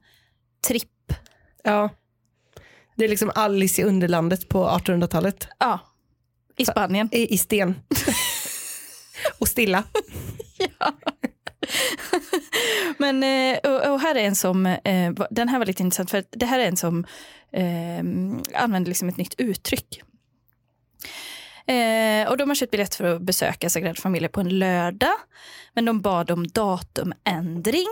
[0.68, 0.89] tripp.
[1.68, 1.89] Ja.
[2.95, 5.47] Det är liksom Alice i Underlandet på 1800-talet.
[5.59, 5.80] Ja,
[6.57, 7.09] i Spanien.
[7.11, 7.76] I, i sten.
[9.39, 9.84] och stilla.
[12.97, 16.24] Men eh, och, och här är en som, eh, den här var lite intressant för
[16.32, 17.05] det här är en som
[17.51, 17.99] eh,
[18.63, 20.01] använder liksom ett nytt uttryck.
[21.65, 25.15] Eh, och de har köpt biljett för att besöka Sagrada Familia på en lördag.
[25.74, 27.88] Men de bad om datumändring.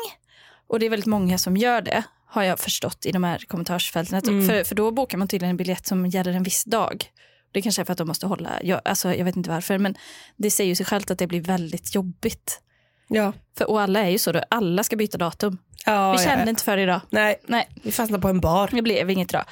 [0.68, 2.04] Och det är väldigt många som gör det,
[2.36, 4.18] har jag förstått i de här kommentarsfälten.
[4.18, 7.06] Att- För, för då bokar man tydligen en biljett som gäller en viss dag.
[7.52, 9.96] Det kanske är för att de måste hålla, jag, alltså, jag vet inte varför, men
[10.38, 12.62] det säger ju sig självt att det blir väldigt jobbigt.
[13.08, 13.34] Ja.
[13.58, 15.58] För, och alla är ju så, då, alla ska byta datum.
[15.86, 16.50] ja Vi kände ja.
[16.50, 17.02] inte för idag.
[17.10, 18.70] Nej, Nej, vi fastnade på en bar.
[18.72, 19.46] det blev inget idag.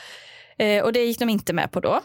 [0.57, 2.01] Eh, och det gick de inte med på då.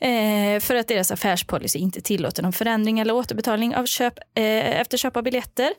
[0.00, 4.98] Eh, för att deras affärspolicy inte tillåter någon förändring eller återbetalning av köp, eh, efter
[4.98, 5.72] köp av biljetter.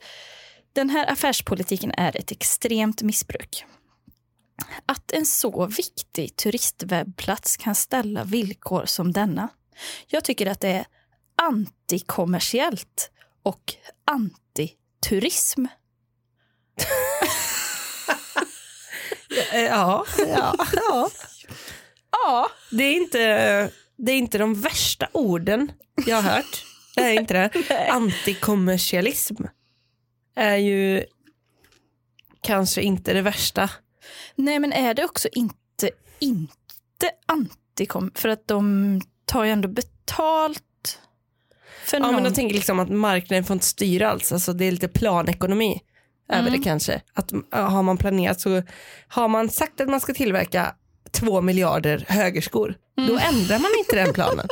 [0.73, 3.65] Den här affärspolitiken är ett extremt missbruk.
[4.85, 9.49] Att en så viktig turistwebbplats kan ställa villkor som denna.
[10.07, 10.85] Jag tycker att det är
[11.35, 13.11] antikommersiellt
[13.43, 13.73] och
[14.05, 15.65] antiturism.
[19.53, 21.09] Ja, ja, ja.
[22.11, 23.19] Ja, Det är inte,
[23.97, 25.71] det är inte de värsta orden
[26.05, 26.65] jag har hört.
[26.95, 27.89] Det är inte det.
[27.91, 29.43] Antikommersialism
[30.35, 31.05] är ju
[32.41, 33.69] kanske inte det värsta.
[34.35, 35.89] Nej, men är det också inte,
[36.19, 38.11] inte antikom?
[38.15, 40.63] För att de tar ju ändå betalt
[41.85, 42.15] för Ja, någon.
[42.15, 44.31] men jag tänker liksom att marknaden får inte styra alls.
[44.31, 45.81] Alltså det är lite planekonomi
[46.29, 47.01] över det kanske.
[47.13, 48.63] Att har man planerat så
[49.07, 50.75] har man sagt att man ska tillverka
[51.11, 54.47] två miljarder högerskor, då ändrar man inte den planen.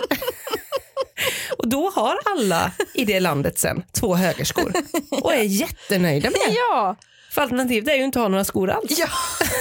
[1.58, 4.74] och då har alla i det landet sen två högerskor
[5.12, 6.54] och är jättenöjda med det.
[6.54, 6.96] Ja,
[7.36, 9.00] För alternativet är ju inte att ha några skor alls.
[9.00, 9.08] ja.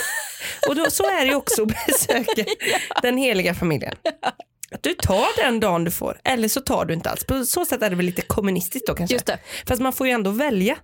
[0.68, 2.44] Och då, så är det ju också att besöka
[3.02, 3.94] den heliga familjen.
[4.72, 7.24] Att du tar den dagen du får, eller så tar du inte alls.
[7.24, 9.14] På så sätt är det väl lite kommunistiskt då kanske.
[9.14, 9.38] Just det.
[9.66, 10.76] Fast man får ju ändå välja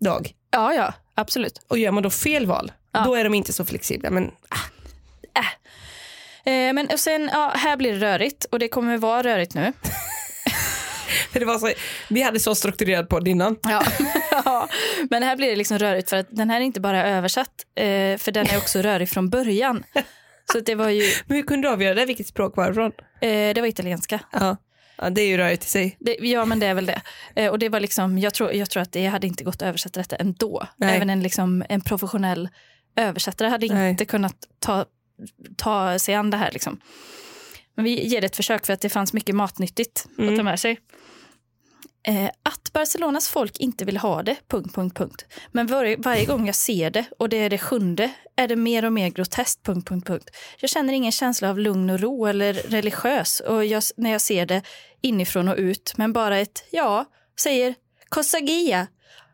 [0.00, 0.32] dag.
[0.50, 1.60] ja, ja, absolut.
[1.68, 2.72] Och gör man då fel val,
[3.04, 4.10] då är de inte så flexibla.
[4.10, 4.30] Men
[6.44, 9.72] Eh, men och sen, ja, här blir det rörigt och det kommer vara rörigt nu.
[11.32, 11.72] för det var så,
[12.08, 13.56] vi hade så strukturerad podd innan.
[13.62, 13.82] Ja.
[14.44, 14.68] ja,
[15.10, 18.18] men här blir det liksom rörigt för att den här är inte bara översatt, eh,
[18.18, 19.84] för den är också rörig från början.
[20.52, 22.04] Så att det var ju, Men hur kunde du avgöra det?
[22.06, 22.92] Vilket språk var det från?
[23.20, 24.20] eh, det var italienska.
[24.32, 24.56] Ja.
[24.98, 25.96] ja, det är ju rörigt i sig.
[26.00, 27.02] Det, ja men det är väl det.
[27.36, 29.62] Eh, och det var liksom, jag tror, jag tror att det hade inte gått att
[29.68, 30.66] översätta detta ändå.
[30.76, 30.96] Nej.
[30.96, 32.48] Även en, liksom, en professionell
[32.96, 33.90] översättare hade Nej.
[33.90, 34.84] inte kunnat ta,
[35.56, 36.50] ta sig an det här.
[36.52, 36.80] Liksom.
[37.74, 40.36] Men vi ger det ett försök för att det fanns mycket matnyttigt att Mm.
[40.36, 40.78] ta med sig.
[42.04, 45.24] Eh, att Barcelonas folk inte vill ha det, punkt, punkt, punkt.
[45.52, 48.84] Men var, varje gång jag ser det, och det är det sjunde, är det mer
[48.84, 50.30] och mer groteskt, punkt, punkt, punkt.
[50.60, 54.46] Jag känner ingen känsla av lugn och ro eller religiös och jag, när jag ser
[54.46, 54.62] det
[55.00, 57.04] inifrån och ut, men bara ett ja,
[57.40, 57.74] säger
[58.08, 58.86] Kosagia,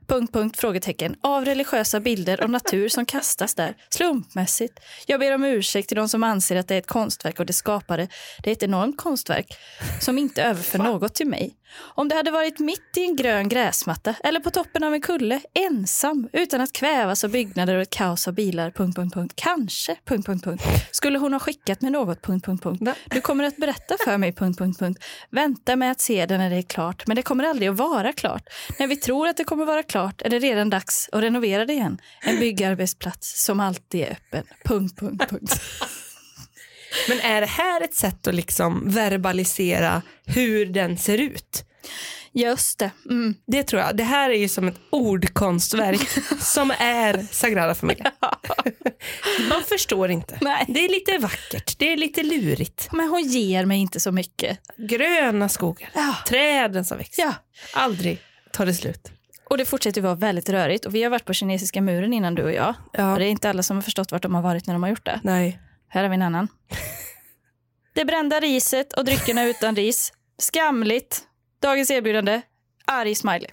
[0.07, 4.81] punkt, punkt, frågetecken, av religiösa bilder och natur som kastas där, slumpmässigt.
[5.07, 7.53] Jag ber om ursäkt till de som anser att det är ett konstverk och det
[7.53, 8.09] skapade.
[8.43, 9.59] Det är ett enormt konstverk
[10.01, 11.57] som inte överför något till mig.
[11.79, 15.41] Om det hade varit mitt i en grön gräsmatta eller på toppen av en kulle,
[15.55, 19.97] ensam, utan att kvävas av byggnader och ett kaos av bilar, punkt, punkt, punkt, kanske,
[20.05, 20.62] punkt, punkt, punkt,
[20.93, 22.83] skulle hon ha skickat med något, punkt, punkt, punkt.
[23.11, 25.05] Du kommer att berätta för mig, punkt, punkt, punkt.
[25.31, 28.12] Vänta med att se det när det är klart, men det kommer aldrig att vara
[28.12, 28.43] klart.
[28.79, 31.73] När vi tror att det kommer vara klart är det redan dags att renovera det
[31.73, 31.99] igen.
[32.21, 35.61] En byggarbetsplats som alltid är öppen, punkt, punkt, punkt.
[37.09, 41.64] Men är det här ett sätt att liksom verbalisera hur den ser ut?
[42.32, 42.91] Just det.
[43.11, 43.34] Mm.
[43.47, 43.97] Det tror jag.
[43.97, 46.09] Det här är ju som ett ordkonstverk
[46.41, 48.12] som är Sagrada Familia.
[49.51, 50.39] Man förstår inte.
[50.41, 50.64] Nej.
[50.68, 52.89] Det är lite vackert, det är lite lurigt.
[52.93, 54.59] Men hon ger mig inte så mycket.
[54.76, 56.14] Gröna skogar, Ja.
[56.26, 57.22] träden som växer.
[57.22, 57.34] Ja.
[57.72, 58.18] Aldrig
[58.53, 59.12] tar det slut.
[59.51, 60.84] Och det fortsätter vara väldigt rörigt.
[60.86, 62.74] Och vi har varit på kinesiska muren innan du och jag.
[62.93, 63.12] Ja.
[63.12, 64.91] Och det är inte alla som har förstått vart de har varit när de har
[64.91, 65.20] gjort det.
[65.24, 65.61] Nej.
[65.89, 66.49] Här har vi en annan.
[67.95, 70.12] Det brända riset och dryckerna utan ris.
[70.39, 71.20] Skamligt.
[71.62, 72.41] Dagens erbjudande.
[72.84, 73.49] Arg smiley.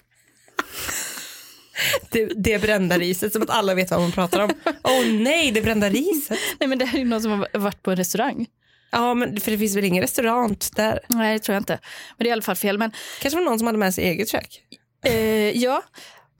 [2.10, 4.50] Det, det brända riset, som att alla vet vad man pratar om.
[4.82, 6.38] Åh oh, nej, det brända riset.
[6.60, 8.46] Nej men det här är ju någon som har varit på en restaurang.
[8.90, 11.00] Ja, men för det finns väl ingen restaurang där?
[11.08, 11.78] Nej det tror jag inte.
[12.16, 12.78] Men det är i alla fall fel.
[12.78, 14.62] Men Kanske var någon som hade med sig eget kök.
[15.04, 15.82] eh, ja,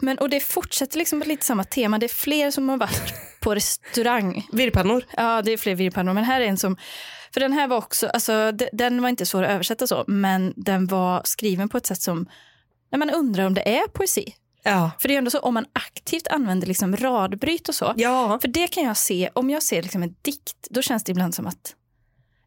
[0.00, 1.98] men, och det fortsätter liksom på lite samma tema.
[1.98, 3.14] Det är fler som har varit
[3.46, 4.48] på restaurang.
[4.52, 5.04] Virrpannor.
[5.16, 6.12] Ja, det är fler virrpannor.
[6.12, 6.76] Men här är en som...
[7.32, 10.54] För den här var också, alltså de- den var inte svår att översätta så, men
[10.56, 12.26] den var skriven på ett sätt som,
[12.90, 14.34] när man undrar om det är poesi.
[14.62, 14.90] Ja.
[14.98, 17.94] För det är ändå så om man aktivt använder liksom radbryt och så.
[17.96, 18.38] Ja.
[18.40, 21.34] För det kan jag se, om jag ser liksom en dikt, då känns det ibland
[21.34, 21.74] som att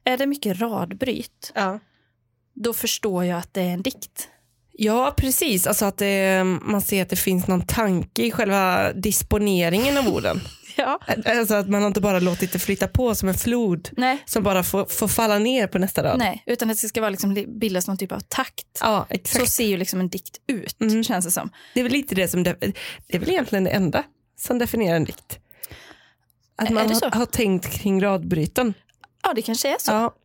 [0.04, 1.80] är det mycket radbryt, ja.
[2.54, 4.30] då förstår jag att det är en dikt.
[4.72, 5.68] Ja, precis.
[5.68, 10.41] Alltså att det, man ser att det finns någon tanke i själva disponeringen av orden.
[10.80, 11.00] Ja.
[11.26, 14.64] Alltså att man inte bara låtit det flytta på som en flod Nej, som bara
[14.64, 16.20] får, får falla ner på nästa rad.
[16.20, 18.66] nej, utan att det ska vara liksom bildas någon typ av takt.
[18.82, 19.52] Ja, Så exakt.
[19.52, 21.04] ser ju liksom en dikt ut, Mm.
[21.04, 21.50] känns det som.
[21.74, 22.54] Det är väl lite det som, de,
[23.08, 24.04] det är väl egentligen det enda
[24.40, 25.40] som definierar en dikt.
[26.56, 27.10] Att man har, så?
[27.10, 28.74] har tänkt kring radbryten.
[29.24, 29.92] Ja, det kanske är så.
[29.92, 30.16] Ja,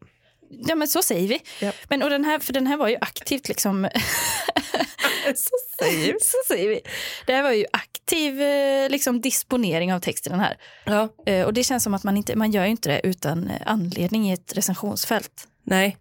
[0.67, 1.41] Ja, men så säger vi.
[1.61, 1.73] Ja.
[1.89, 3.89] Men, och den här, för den här var ju aktivt liksom...
[5.37, 6.19] så, säger vi.
[6.21, 6.81] så säger vi.
[7.27, 10.57] Det här var ju aktiv eh, liksom, disponering av texten den här.
[10.85, 11.09] ja.
[11.27, 14.31] Eh, Och det känns som att man inte, man gör inte det utan eh, anledning
[14.31, 15.49] i ett recensionsfält.
[15.63, 15.97] nej,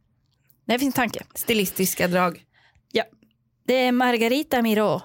[0.66, 1.24] Det finns en tanke.
[1.36, 2.44] stilistiska drag.
[2.92, 3.04] Ja.
[3.68, 5.02] Det är Margarita Miró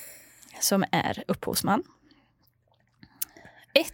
[0.60, 1.82] som är upphovsman.
[3.74, 3.86] 1.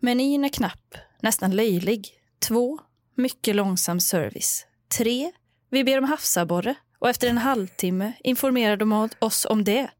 [0.00, 2.08] Menyn är knapp, nästan löjlig.
[2.40, 2.78] 2.
[3.20, 4.66] Mycket långsam service.
[4.98, 5.32] 3.
[5.70, 9.90] Vi ber om havsabborre och efter en halvtimme informerar de oss om det.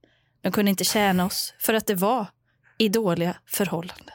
[0.40, 2.26] De kunde inte tjäna oss för att det var
[2.78, 4.14] i dåliga förhållanden.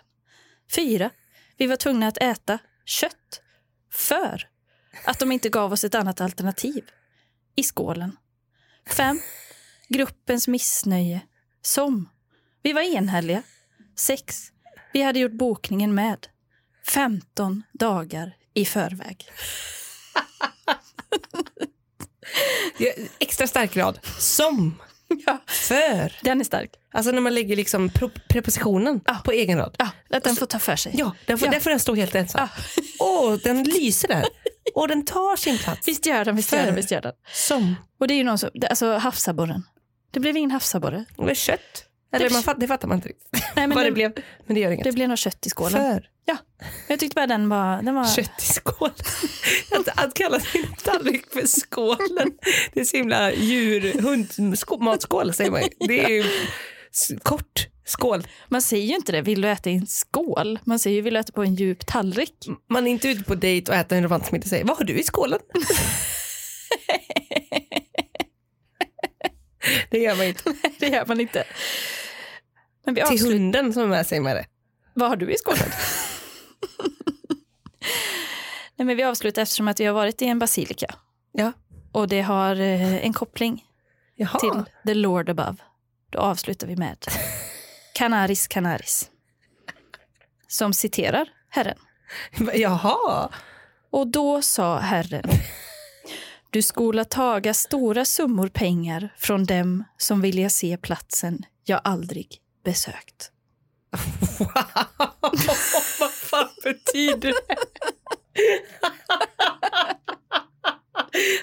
[0.76, 1.10] 4.
[1.58, 3.42] Vi var tvungna att äta kött
[3.92, 4.50] för
[5.06, 6.84] att de inte gav oss ett annat alternativ
[7.56, 8.18] i skålen.
[8.90, 9.20] 5.
[9.88, 11.22] Gruppens missnöje.
[11.62, 12.10] Som.
[12.62, 13.44] Vi var enhälliga.
[13.96, 14.52] 6.
[14.94, 16.28] Vi hade gjort bokningen med
[16.86, 19.26] 15 dagar i förväg.
[23.20, 24.00] Extra stark grad.
[24.20, 24.82] Som.
[25.48, 26.16] För.
[26.24, 26.72] Den är stark.
[26.94, 27.90] Alltså när man lägger liksom
[28.30, 29.76] prepositionen på egen rad.
[29.80, 30.92] Ja, att den får ta för sig.
[30.98, 31.52] Ja, den får, Ja.
[31.52, 32.48] där får den stå helt ensam.
[33.00, 34.26] Åh, den lyser där.
[34.76, 35.88] Och den tar sin plats.
[35.88, 37.14] Visst gör den, visst gör den, visst gör den.
[37.34, 37.76] Som.
[38.00, 39.64] Och det är ju någon som, alltså havsabborren.
[40.12, 41.06] Det blev ingen havsabborre.
[41.18, 41.60] Det är kött.
[42.14, 43.28] Eller Det- man fatt, det fattar man inte riktigt.
[43.32, 44.12] Nej, men Vad det, det, blev.
[44.46, 44.84] Men det gör inget.
[44.84, 45.72] det blev nog kött i skålen.
[45.72, 46.38] För Ja,
[46.88, 47.82] jag tyckte bara den var...
[47.82, 48.96] Den var kött i skålen.
[49.96, 52.32] Att, kalla sin tallrik för skålen.
[52.74, 55.62] Det är så himla djur, hund, skå, matskål säger man.
[55.80, 56.24] Det är ju
[57.24, 58.28] kort skål.
[58.48, 60.60] man säger ju inte det, vill du äta i en skål?
[60.64, 62.48] Man säger ju, vill du äta på en djup tallrik?
[62.70, 65.04] Man är inte ute på dejt och äter en romantisk säger vad har du i
[65.04, 65.40] skålen?
[69.90, 70.54] det gör man inte.
[70.80, 71.44] det gör man inte.
[72.86, 74.46] Men vi Till hunden som är med sig med det.
[74.94, 75.68] Vad har du i skålen?
[78.76, 80.96] Nej, men vi avslutar eftersom att vi har varit i en basilika.
[81.32, 81.52] Ja.
[81.92, 83.66] Och det har eh, en koppling
[84.16, 84.40] Jaha.
[84.40, 85.56] till the Lord above.
[86.10, 86.98] Då avslutar vi med
[87.94, 89.10] Canaris Canaris.
[90.48, 91.78] Som citerar Herren.
[92.54, 93.30] Jaha.
[93.90, 95.30] Och då sa Herren,
[96.50, 103.32] du skola taga stora summor pengar från dem som vilja se platsen jag aldrig besökt.
[104.40, 106.10] Wow.
[106.64, 107.56] Betyder det?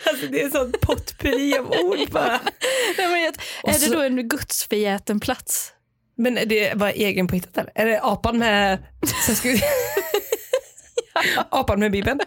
[0.11, 2.41] alltså det är sånt potpurri av ord bara.
[2.99, 3.17] Nej, men,
[3.65, 5.73] är det så- då en gudsförgäten plats?
[6.17, 7.73] Men det var egen påhittat eller?
[7.75, 8.79] Är det apan med...
[9.27, 9.59] Som skulle...
[11.51, 12.21] apan med bibeln?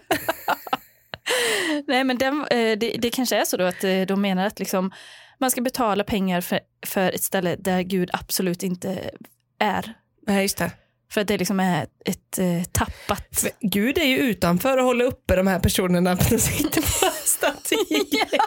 [1.88, 4.60] Nej, men den, eh, det, det kanske är så då att eh, de menar att
[4.60, 4.92] liksom,
[5.40, 9.12] man ska betala pengar för, för ett ställe där Gud absolut inte
[9.60, 9.94] är.
[10.28, 10.72] Nej just det.
[11.14, 13.28] För att det liksom är ett eh, tappat...
[13.40, 18.40] För Gud är ju utanför och håller uppe de här personerna som sitter på statyer.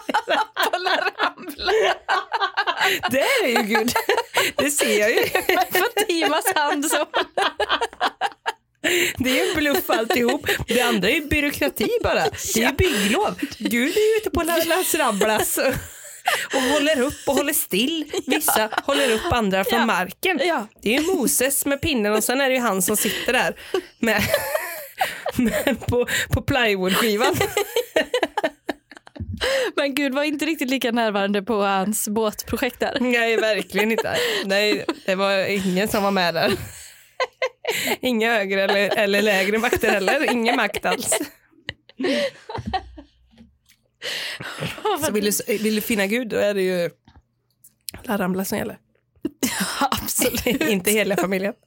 [3.10, 3.92] det är ju Gud.
[4.56, 5.24] Det ser jag ju.
[5.72, 7.06] Fatimas hand så.
[9.18, 10.46] Det är ju en bluff alltihop.
[10.68, 12.24] Det andra är ju byråkrati bara.
[12.54, 13.34] Det är ju bygglov.
[13.58, 15.58] Gud är ju ute på La- Las Ramblas
[16.54, 18.04] och- håller upp och håller still.
[18.26, 19.86] Vissa håller upp andra från Ja.
[19.86, 20.40] marken.
[20.44, 20.66] Ja.
[20.82, 23.56] Det är ju Moses med pinnen och sen är det ju han som sitter där
[23.98, 24.22] med,
[25.36, 27.36] med på, på plywoodskivan.
[29.76, 32.96] Men Gud var inte riktigt lika närvarande på hans båtprojekt där.
[33.00, 34.16] Nej, verkligen inte.
[34.44, 36.52] Nej, det var ingen som var med där.
[38.00, 40.32] Inga högre eller, eller lägre makter heller.
[40.32, 41.18] Ingen makt alls.
[45.06, 46.90] Så vill du, vill du finna Gud då är det ju
[48.02, 48.78] La Rambla som gäller.
[49.80, 50.46] Absolut.
[50.68, 51.54] inte hela familjen.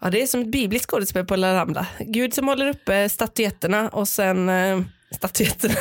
[0.00, 1.86] Ja, det är som ett bibliskt skådespel på La Rambla.
[1.98, 5.74] Gud som håller uppe statyetterna och sen eh, statyetterna.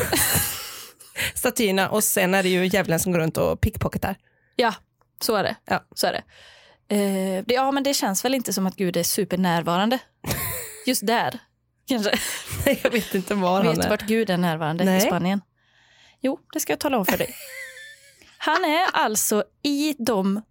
[1.35, 4.15] statyerna och sen är det ju djävulen som går runt och pickpocketar.
[4.55, 4.73] Ja,
[5.21, 5.55] så är det.
[5.65, 5.83] Ja.
[5.95, 6.23] Så är det.
[6.95, 7.53] Eh, det.
[7.53, 9.99] Ja, men det känns väl inte som att Gud är supernärvarande.
[10.85, 11.39] Just där,
[11.87, 12.11] kanske.
[12.65, 13.89] Nej, jag vet inte var han Vet du är.
[13.89, 14.97] vart Gud är närvarande Nej.
[14.97, 15.41] i Spanien?
[16.21, 17.35] Jo, det ska jag tala om för dig.
[18.37, 20.41] Han är alltså i de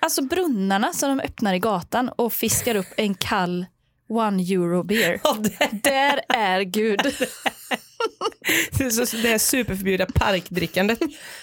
[0.00, 3.66] alltså brunnarna som de öppnar i gatan och fiskar upp en kall
[4.08, 5.20] one euro beer.
[5.38, 6.98] Det, Där är Gud.
[8.78, 10.98] det, är så, det är superförbjudna parkdrickandet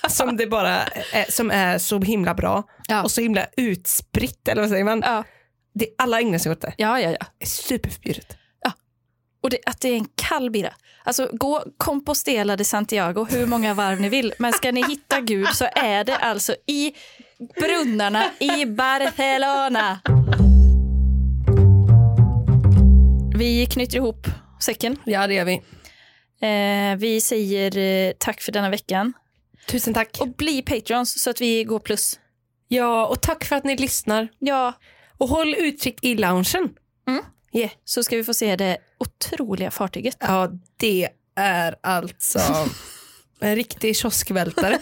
[0.09, 0.83] som, det bara
[1.13, 3.03] är, som är så himla bra Ja.
[3.03, 4.47] och så himla utspritt.
[4.47, 5.01] Eller vad säger man?
[5.05, 5.23] Ja,
[5.78, 6.73] Det, alla ägnar sig åt det.
[6.78, 7.09] ja, ja.
[7.09, 7.25] ja.
[7.38, 8.38] Det är superförbjudet.
[9.43, 10.73] Och det, att det är en kall bira.
[11.03, 14.34] Alltså gå Compostela de Santiago hur många varv ni vill.
[14.39, 16.93] Men ska ni hitta Gud så är det alltså i
[17.59, 19.99] brunnarna i Barcelona.
[23.38, 24.28] Vi knyter ihop
[24.61, 24.97] säcken.
[25.05, 25.53] Ja, det gör vi.
[26.41, 29.13] Eh, vi säger eh, tack för denna veckan.
[29.67, 30.17] Tusen tack.
[30.19, 32.19] Och bli patrons så att vi går plus.
[32.67, 34.28] Ja, och tack för att ni lyssnar.
[34.39, 34.73] Ja,
[35.18, 36.45] Och håll utkik i loungen.
[37.07, 37.24] Mm.
[37.53, 37.72] Yeah.
[37.86, 40.18] så ska vi få se det otroliga fartyget.
[40.20, 42.39] Ja, det är alltså
[43.39, 44.80] en riktig kioskvältare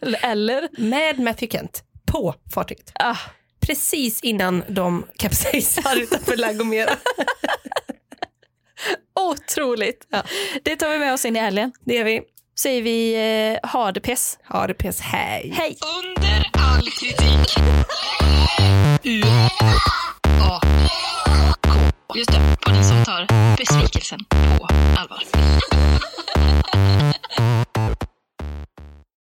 [0.22, 2.92] Eller, med Matthew Kent på fartyget.
[2.94, 3.16] ah,
[3.60, 6.90] Precis innan de kapsejsar utanför La Gomera.
[9.14, 10.06] otroligt.
[10.62, 11.72] Det tar vi med oss in i helgen.
[11.84, 12.22] Det gör vi
[12.60, 13.14] säger vi
[13.62, 14.38] eh, ha det pess.
[14.48, 15.52] Ha det pess, hej.
[15.56, 15.76] Hej.
[16.04, 17.58] Under all kritik.
[19.02, 19.48] U A
[20.32, 20.60] K.
[22.14, 25.22] Just det, på den som tar besvikelsen på allvar.